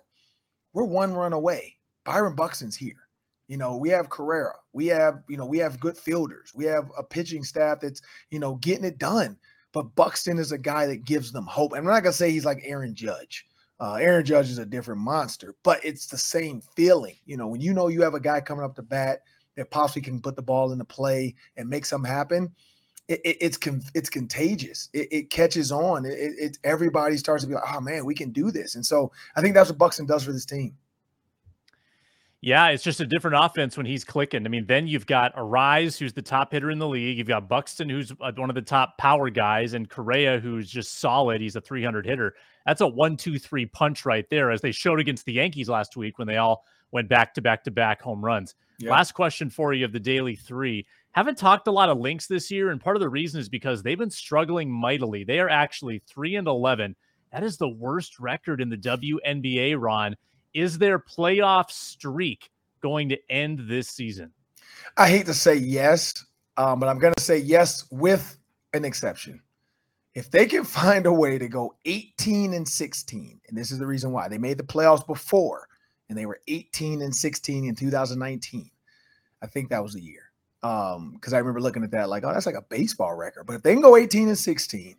We're 0.74 0.84
one 0.84 1.14
run 1.14 1.34
away. 1.34 1.76
Byron 2.06 2.36
Buxton's 2.36 2.76
here. 2.76 3.08
You 3.48 3.58
know, 3.58 3.78
we 3.78 3.90
have 3.90 4.10
Correa. 4.10 4.52
We 4.74 4.88
have, 4.88 5.24
you 5.28 5.38
know, 5.38 5.46
we 5.46 5.58
have 5.58 5.80
good 5.80 5.98
fielders. 5.98 6.52
We 6.54 6.66
have 6.66 6.92
a 6.98 7.04
pitching 7.04 7.44
staff 7.44 7.80
that's, 7.80 8.02
you 8.30 8.40
know, 8.40 8.56
getting 8.56 8.84
it 8.86 9.00
done. 9.00 9.38
But 9.72 9.96
Buxton 9.96 10.38
is 10.38 10.52
a 10.52 10.58
guy 10.58 10.86
that 10.86 11.06
gives 11.06 11.32
them 11.32 11.46
hope. 11.46 11.72
And 11.72 11.80
I'm 11.80 11.94
not 11.94 12.04
gonna 12.04 12.14
say 12.14 12.30
he's 12.32 12.46
like 12.46 12.62
Aaron 12.64 12.94
Judge. 12.94 13.46
Uh, 13.80 13.96
Aaron 13.96 14.26
Judge 14.26 14.50
is 14.50 14.58
a 14.58 14.66
different 14.66 15.02
monster, 15.02 15.56
but 15.64 15.84
it's 15.84 16.08
the 16.08 16.18
same 16.18 16.62
feeling. 16.76 17.16
You 17.26 17.38
know, 17.38 17.48
when 17.48 17.62
you 17.62 17.74
know 17.74 17.90
you 17.90 18.02
have 18.02 18.16
a 18.16 18.20
guy 18.20 18.42
coming 18.42 18.66
up 18.66 18.76
to 18.76 18.82
bat 18.82 19.22
that 19.56 19.70
possibly 19.70 20.02
can 20.02 20.20
put 20.20 20.36
the 20.36 20.42
ball 20.42 20.72
into 20.72 20.86
play 20.86 21.36
and 21.58 21.70
make 21.70 21.86
something 21.86 22.12
happen, 22.12 22.54
it, 23.08 23.22
it, 23.24 23.38
it's 23.40 23.58
con- 23.58 23.84
it's 23.94 24.10
contagious. 24.10 24.90
It, 24.94 25.08
it 25.12 25.30
catches 25.30 25.72
on. 25.72 26.06
It, 26.06 26.58
everybody 26.64 27.18
starts 27.18 27.44
to 27.44 27.48
be 27.48 27.56
like, 27.56 27.64
oh 27.74 27.80
man, 27.80 28.06
we 28.06 28.16
can 28.16 28.32
do 28.32 28.52
this. 28.52 28.76
And 28.76 28.86
so 28.86 29.12
I 29.36 29.42
think 29.42 29.54
that's 29.54 29.70
what 29.70 29.78
Buxton 29.78 30.06
does 30.06 30.24
for 30.24 30.32
this 30.32 30.46
team. 30.46 30.76
Yeah, 32.48 32.68
it's 32.68 32.82
just 32.82 33.02
a 33.02 33.06
different 33.06 33.36
offense 33.38 33.76
when 33.76 33.86
he's 33.86 34.06
clicking. 34.06 34.46
I 34.46 34.48
mean, 34.48 34.66
then 34.66 34.88
you've 34.88 35.06
got 35.06 35.36
Arraez, 35.36 35.98
who's 35.98 36.14
the 36.14 36.22
top 36.22 36.54
hitter 36.54 36.72
in 36.72 36.80
the 36.80 36.88
league. 36.88 37.18
You've 37.18 37.28
got 37.28 37.50
Buxton, 37.50 37.90
who's 37.90 38.14
uh, 38.22 38.32
one 38.38 38.50
of 38.50 38.56
the 38.56 38.62
top 38.62 38.98
power 38.98 39.30
guys, 39.30 39.74
and 39.74 39.90
Correa, 39.90 40.40
who's 40.40 40.70
just 40.70 41.02
solid. 41.02 41.42
He's 41.42 41.58
a 41.58 41.62
300 41.62 42.06
hitter. 42.06 42.36
That's 42.66 42.80
a 42.80 42.88
one, 42.88 43.18
two, 43.18 43.38
three 43.38 43.66
punch 43.66 44.06
right 44.06 44.26
there, 44.30 44.50
as 44.50 44.62
they 44.62 44.72
showed 44.72 45.02
against 45.02 45.26
the 45.26 45.34
Yankees 45.34 45.68
last 45.68 45.98
week 45.98 46.18
when 46.20 46.26
they 46.26 46.38
all 46.38 46.64
went 46.94 47.10
back 47.10 47.34
to 47.34 47.42
back 47.42 47.66
to 47.66 47.72
back 47.72 48.02
home 48.02 48.24
runs. 48.24 48.56
Yep. 48.80 48.92
Last 48.92 49.12
question 49.12 49.50
for 49.50 49.74
you 49.74 49.84
of 49.84 49.92
the 49.92 50.00
daily 50.00 50.38
three. 50.38 50.88
Haven't 51.12 51.38
talked 51.38 51.68
a 51.68 51.72
lot 51.72 51.90
of 51.90 51.98
Lynx 51.98 52.28
this 52.28 52.50
year, 52.50 52.70
and 52.70 52.80
part 52.80 52.96
of 52.96 53.02
the 53.02 53.10
reason 53.10 53.42
is 53.42 53.50
because 53.50 53.84
they've 53.84 54.00
been 54.00 54.10
struggling 54.10 54.72
mightily. 54.72 55.26
They 55.26 55.42
are 55.42 55.50
actually 55.50 56.02
three 56.08 56.38
and 56.38 56.48
11. 56.48 56.96
That 57.34 57.44
is 57.44 57.58
the 57.58 57.68
worst 57.68 58.22
record 58.22 58.62
in 58.62 58.70
the 58.70 58.78
WNBA, 58.78 59.76
Ron. 59.78 60.16
Is 60.54 60.78
their 60.78 61.00
playoff 61.00 61.72
streak 61.72 62.50
going 62.82 63.10
to 63.10 63.18
end 63.30 63.68
this 63.68 63.90
season? 63.90 64.32
I 64.96 65.10
hate 65.10 65.26
to 65.28 65.34
say 65.34 65.56
yes, 65.56 66.26
um, 66.58 66.80
but 66.80 66.90
I'm 66.90 67.00
going 67.00 67.14
to 67.16 67.24
say 67.24 67.38
yes 67.38 67.86
with 67.92 68.38
an 68.74 68.86
exception. 68.86 69.42
If 70.16 70.32
they 70.32 70.48
can 70.48 70.64
find 70.64 71.06
a 71.06 71.14
way 71.14 71.38
to 71.38 71.48
go 71.48 71.76
18 71.86 72.54
and 72.54 72.68
16, 72.68 73.40
and 73.48 73.58
this 73.58 73.72
is 73.72 73.78
the 73.78 73.86
reason 73.86 74.12
why 74.12 74.28
they 74.28 74.40
made 74.40 74.58
the 74.58 74.64
playoffs 74.64 75.06
before, 75.06 75.68
and 76.10 76.18
they 76.18 76.26
were 76.26 76.40
18 76.48 77.02
and 77.02 77.16
16 77.16 77.66
in 77.66 77.76
2019, 77.76 78.72
I 79.42 79.46
think 79.46 79.70
that 79.70 79.84
was 79.84 79.94
the 79.94 80.02
year. 80.02 80.32
Um, 80.64 81.12
because 81.14 81.34
I 81.34 81.38
remember 81.38 81.62
looking 81.62 81.84
at 81.84 81.92
that 81.92 82.10
like, 82.10 82.24
oh, 82.24 82.34
that's 82.34 82.48
like 82.48 82.56
a 82.56 82.64
baseball 82.64 83.16
record. 83.16 83.46
But 83.46 83.58
if 83.58 83.62
they 83.62 83.74
can 83.74 83.82
go 83.82 83.96
18 83.96 84.30
and 84.30 84.38
16, 84.38 84.96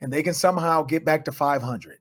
and 0.00 0.12
they 0.12 0.22
can 0.22 0.34
somehow 0.34 0.82
get 0.82 1.04
back 1.04 1.24
to 1.26 1.32
500, 1.32 1.98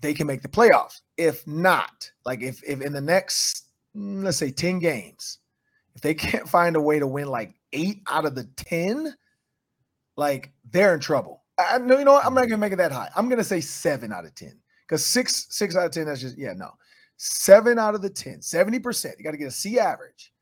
they 0.00 0.14
can 0.14 0.26
make 0.26 0.42
the 0.42 0.48
playoffs. 0.48 1.00
If 1.16 1.46
not, 1.46 2.10
like 2.24 2.42
if 2.42 2.62
if 2.64 2.80
in 2.80 2.92
the 2.92 3.00
next 3.00 3.66
mm, 3.96 4.22
let's 4.22 4.36
say 4.36 4.50
10 4.50 4.78
games, 4.78 5.38
if 5.94 6.00
they 6.00 6.14
can't 6.14 6.48
find 6.48 6.76
a 6.76 6.80
way 6.80 6.98
to 6.98 7.06
win 7.06 7.28
like 7.28 7.54
eight 7.72 8.02
out 8.08 8.24
of 8.24 8.34
the 8.34 8.44
10, 8.56 9.14
like 10.16 10.52
they're 10.70 10.94
in 10.94 11.00
trouble. 11.00 11.42
I 11.58 11.78
know 11.78 11.98
you 11.98 12.04
know 12.04 12.12
what? 12.12 12.24
I'm 12.24 12.34
not 12.34 12.42
gonna 12.42 12.58
make 12.58 12.72
it 12.72 12.76
that 12.76 12.92
high. 12.92 13.10
I'm 13.16 13.28
gonna 13.28 13.44
say 13.44 13.60
seven 13.60 14.12
out 14.12 14.24
of 14.24 14.34
10. 14.34 14.58
Because 14.88 15.04
six, 15.04 15.46
six 15.50 15.76
out 15.76 15.84
of 15.84 15.92
10, 15.92 16.06
that's 16.06 16.20
just 16.20 16.38
yeah, 16.38 16.54
no. 16.54 16.70
Seven 17.18 17.78
out 17.78 17.94
of 17.94 18.00
the 18.00 18.08
10, 18.08 18.38
70%. 18.38 19.18
You 19.18 19.24
got 19.24 19.32
to 19.32 19.36
get 19.36 19.48
a 19.48 19.50
C 19.50 19.78
average. 19.78 20.32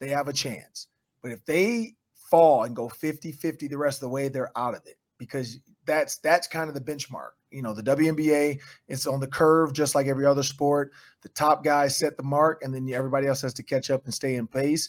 They 0.00 0.08
have 0.08 0.28
a 0.28 0.32
chance. 0.32 0.88
But 1.22 1.30
if 1.30 1.44
they 1.46 1.94
fall 2.30 2.64
and 2.64 2.76
go 2.76 2.88
50-50 2.88 3.70
the 3.70 3.78
rest 3.78 3.98
of 3.98 4.00
the 4.02 4.08
way, 4.08 4.28
they're 4.28 4.56
out 4.58 4.74
of 4.74 4.84
it 4.86 4.98
because 5.18 5.58
that's 5.86 6.16
that's 6.18 6.46
kind 6.46 6.68
of 6.68 6.74
the 6.74 6.80
benchmark. 6.80 7.30
You 7.50 7.62
know, 7.62 7.72
the 7.72 7.82
WNBA 7.82 8.60
is 8.88 9.06
on 9.06 9.20
the 9.20 9.26
curve, 9.26 9.72
just 9.72 9.94
like 9.94 10.06
every 10.06 10.26
other 10.26 10.42
sport. 10.42 10.92
The 11.22 11.28
top 11.30 11.64
guys 11.64 11.96
set 11.96 12.16
the 12.16 12.22
mark, 12.22 12.62
and 12.62 12.74
then 12.74 12.88
everybody 12.92 13.26
else 13.26 13.42
has 13.42 13.54
to 13.54 13.62
catch 13.62 13.90
up 13.90 14.04
and 14.04 14.12
stay 14.12 14.34
in 14.36 14.46
pace. 14.46 14.88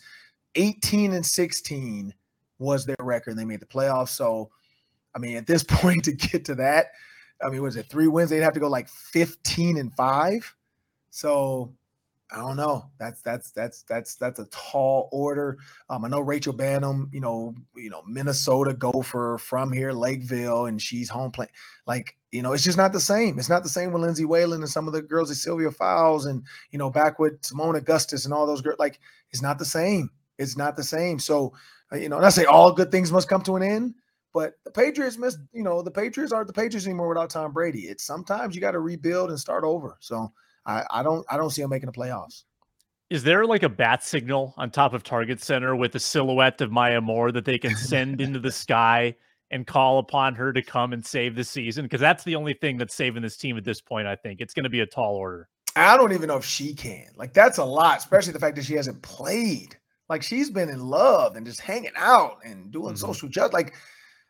18 0.55 1.13
and 1.13 1.25
16 1.25 2.13
was 2.59 2.85
their 2.85 2.95
record. 2.99 3.37
They 3.37 3.45
made 3.45 3.59
the 3.59 3.67
playoffs. 3.67 4.09
So, 4.09 4.49
I 5.15 5.19
mean, 5.19 5.37
at 5.37 5.47
this 5.47 5.63
point, 5.67 6.05
to 6.05 6.11
get 6.11 6.45
to 6.45 6.55
that, 6.55 6.87
I 7.45 7.49
mean, 7.49 7.61
was 7.61 7.75
it 7.75 7.89
three 7.89 8.07
wins? 8.07 8.29
They'd 8.29 8.41
have 8.41 8.53
to 8.53 8.59
go 8.59 8.69
like 8.69 8.89
15 8.89 9.77
and 9.77 9.93
five. 9.95 10.53
So 11.11 11.73
I 12.29 12.37
don't 12.37 12.57
know. 12.57 12.89
That's 12.99 13.21
that's 13.21 13.51
that's 13.51 13.83
that's 13.83 14.15
that's 14.15 14.39
a 14.39 14.47
tall 14.51 15.07
order. 15.13 15.59
Um, 15.89 16.03
I 16.03 16.09
know 16.09 16.19
Rachel 16.19 16.53
Banham, 16.53 17.07
you 17.13 17.21
know, 17.21 17.55
you 17.75 17.89
know, 17.89 18.03
Minnesota 18.05 18.73
gopher 18.73 19.37
from 19.39 19.71
here, 19.71 19.93
Lakeville, 19.93 20.65
and 20.65 20.81
she's 20.81 21.09
home 21.09 21.31
playing. 21.31 21.51
Like, 21.85 22.17
you 22.31 22.41
know, 22.41 22.51
it's 22.51 22.65
just 22.65 22.77
not 22.77 22.91
the 22.91 22.99
same. 22.99 23.39
It's 23.39 23.49
not 23.49 23.63
the 23.63 23.69
same 23.69 23.93
with 23.93 24.01
Lindsay 24.01 24.25
Whalen 24.25 24.61
and 24.61 24.69
some 24.69 24.87
of 24.87 24.93
the 24.93 25.01
girls, 25.01 25.29
like 25.29 25.37
Sylvia 25.37 25.71
Fowles, 25.71 26.25
and 26.25 26.43
you 26.71 26.77
know, 26.77 26.89
back 26.89 27.17
with 27.17 27.41
Seimone 27.41 27.77
Augustus 27.77 28.25
and 28.25 28.33
all 28.33 28.45
those 28.45 28.61
girls. 28.61 28.79
Like, 28.79 28.99
it's 29.31 29.41
not 29.41 29.57
the 29.57 29.65
same. 29.65 30.09
It's 30.37 30.57
not 30.57 30.75
the 30.75 30.83
same. 30.83 31.19
So, 31.19 31.53
uh, 31.93 31.95
you 31.95 32.09
know, 32.09 32.17
and 32.17 32.25
I 32.25 32.29
say 32.29 32.43
all 32.43 32.73
good 32.73 32.91
things 32.91 33.11
must 33.11 33.29
come 33.29 33.41
to 33.43 33.55
an 33.55 33.63
end. 33.63 33.95
But 34.33 34.53
the 34.65 34.71
Patriots 34.71 35.17
miss, 35.17 35.37
you 35.53 35.63
know, 35.63 35.81
the 35.81 35.89
Patriots 35.89 36.33
aren't 36.33 36.47
the 36.47 36.53
Patriots 36.53 36.85
anymore 36.85 37.07
without 37.07 37.29
Tom 37.29 37.53
Brady. 37.53 37.87
It's 37.87 38.03
sometimes 38.03 38.53
you 38.53 38.61
got 38.61 38.71
to 38.71 38.79
rebuild 38.79 39.29
and 39.29 39.39
start 39.39 39.63
over. 39.63 39.97
So 40.01 40.31
I, 40.67 40.83
I 40.91 41.03
don't 41.03 41.25
I 41.29 41.37
don't 41.37 41.49
see 41.49 41.61
him 41.61 41.69
making 41.69 41.87
the 41.87 41.93
playoffs. 41.93 42.43
Is 43.09 43.23
there 43.23 43.45
like 43.45 43.63
a 43.63 43.69
bat 43.69 44.03
signal 44.03 44.53
on 44.57 44.69
top 44.69 44.93
of 44.93 45.01
Target 45.01 45.41
Center 45.41 45.75
with 45.75 45.95
a 45.95 45.99
silhouette 45.99 46.59
of 46.59 46.71
Maya 46.71 46.99
Moore 46.99 47.31
that 47.31 47.45
they 47.45 47.57
can 47.57 47.75
send 47.75 48.19
into 48.19 48.37
the 48.37 48.51
sky 48.51 49.15
and 49.49 49.65
call 49.65 49.99
upon 49.99 50.35
her 50.35 50.51
to 50.51 50.61
come 50.61 50.91
and 50.91 51.05
save 51.05 51.33
the 51.35 51.43
season? 51.45 51.85
Because 51.85 52.01
that's 52.01 52.25
the 52.25 52.35
only 52.35 52.53
thing 52.53 52.77
that's 52.77 52.93
saving 52.93 53.23
this 53.23 53.37
team 53.37 53.57
at 53.57 53.63
this 53.63 53.79
point. 53.79 54.07
I 54.07 54.17
think 54.17 54.41
it's 54.41 54.53
going 54.53 54.65
to 54.65 54.69
be 54.69 54.81
a 54.81 54.85
tall 54.85 55.15
order. 55.15 55.47
I 55.77 55.95
don't 55.95 56.11
even 56.11 56.27
know 56.27 56.35
if 56.35 56.45
she 56.45 56.73
can. 56.73 57.07
Like 57.15 57.33
that's 57.33 57.59
a 57.59 57.63
lot, 57.63 57.99
especially 57.99 58.33
the 58.33 58.39
fact 58.39 58.57
that 58.57 58.65
she 58.65 58.73
hasn't 58.73 59.01
played. 59.01 59.77
Like 60.09 60.21
she's 60.21 60.49
been 60.49 60.69
in 60.69 60.81
love 60.81 61.37
and 61.37 61.45
just 61.45 61.61
hanging 61.61 61.91
out 61.95 62.39
and 62.43 62.71
doing 62.71 62.95
mm-hmm. 62.95 63.05
social 63.05 63.29
justice. 63.29 63.53
Like 63.53 63.73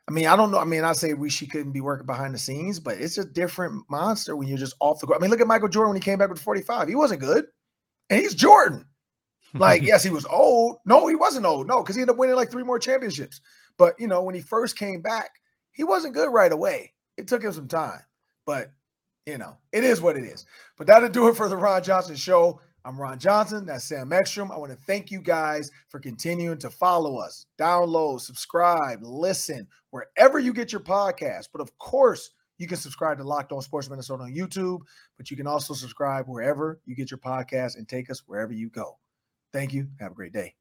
I 0.07 0.13
mean, 0.13 0.27
I 0.27 0.35
don't 0.37 0.51
know. 0.51 0.59
I 0.59 0.63
mean, 0.63 0.83
I 0.83 0.93
say 0.93 1.13
we 1.13 1.29
she 1.29 1.47
couldn't 1.47 1.73
be 1.73 1.81
working 1.81 2.05
behind 2.05 2.33
the 2.33 2.39
scenes, 2.39 2.79
but 2.79 2.97
it's 2.97 3.17
a 3.17 3.25
different 3.25 3.83
monster 3.89 4.35
when 4.37 4.47
you're 4.47 4.57
just 4.57 4.75
off 4.79 4.99
the 4.99 5.07
court. 5.07 5.19
I 5.19 5.21
mean, 5.21 5.29
look 5.29 5.41
at 5.41 5.47
Michael 5.47 5.67
Jordan 5.67 5.89
when 5.89 6.01
he 6.01 6.05
came 6.05 6.17
back 6.17 6.29
with 6.29 6.39
45. 6.39 6.87
He 6.87 6.95
wasn't 6.95 7.19
good. 7.19 7.45
And 8.09 8.21
he's 8.21 8.33
Jordan. 8.33 8.85
Like, 9.53 9.81
yes, 9.83 10.03
he 10.03 10.09
was 10.09 10.25
old. 10.25 10.77
No, 10.85 11.07
he 11.07 11.15
wasn't 11.15 11.45
old. 11.45 11.67
No, 11.67 11.81
because 11.83 11.95
he 11.95 12.01
ended 12.01 12.13
up 12.13 12.19
winning 12.19 12.37
like 12.37 12.49
three 12.49 12.63
more 12.63 12.79
championships. 12.79 13.41
But 13.77 13.99
you 13.99 14.07
know, 14.07 14.23
when 14.23 14.33
he 14.33 14.41
first 14.41 14.77
came 14.77 15.01
back, 15.01 15.31
he 15.71 15.83
wasn't 15.83 16.13
good 16.13 16.31
right 16.31 16.51
away. 16.51 16.93
It 17.17 17.27
took 17.27 17.43
him 17.43 17.51
some 17.51 17.67
time. 17.67 17.99
But 18.45 18.71
you 19.25 19.37
know, 19.37 19.57
it 19.73 19.83
is 19.83 19.99
what 19.99 20.15
it 20.15 20.23
is. 20.23 20.45
But 20.77 20.87
that'll 20.87 21.09
do 21.09 21.27
it 21.27 21.35
for 21.35 21.49
the 21.49 21.57
Ron 21.57 21.83
Johnson 21.83 22.15
show. 22.15 22.61
I'm 22.87 22.97
Ron 22.97 23.19
Johnson. 23.19 23.65
That's 23.65 23.83
Sam 23.83 24.13
Ekstrom. 24.13 24.49
I 24.49 24.57
want 24.57 24.71
to 24.71 24.77
thank 24.87 25.11
you 25.11 25.19
guys 25.19 25.71
for 25.89 25.99
continuing 25.99 26.57
to 26.59 26.69
follow 26.69 27.17
us, 27.17 27.45
download, 27.59 28.21
subscribe, 28.21 28.99
listen 29.03 29.67
wherever 29.89 30.39
you 30.39 30.53
get 30.53 30.71
your 30.71 30.79
podcast. 30.79 31.49
But 31.51 31.59
of 31.59 31.77
course, 31.79 32.29
you 32.59 32.65
can 32.65 32.77
subscribe 32.77 33.17
to 33.17 33.25
Locked 33.25 33.51
On 33.51 33.61
Sports 33.61 33.89
Minnesota 33.89 34.23
on 34.23 34.33
YouTube, 34.33 34.79
but 35.17 35.29
you 35.29 35.35
can 35.35 35.47
also 35.47 35.73
subscribe 35.73 36.27
wherever 36.27 36.79
you 36.85 36.95
get 36.95 37.11
your 37.11 37.17
podcast 37.17 37.75
and 37.75 37.89
take 37.89 38.09
us 38.09 38.23
wherever 38.25 38.53
you 38.53 38.69
go. 38.69 38.97
Thank 39.51 39.73
you. 39.73 39.89
Have 39.99 40.13
a 40.13 40.15
great 40.15 40.31
day. 40.31 40.55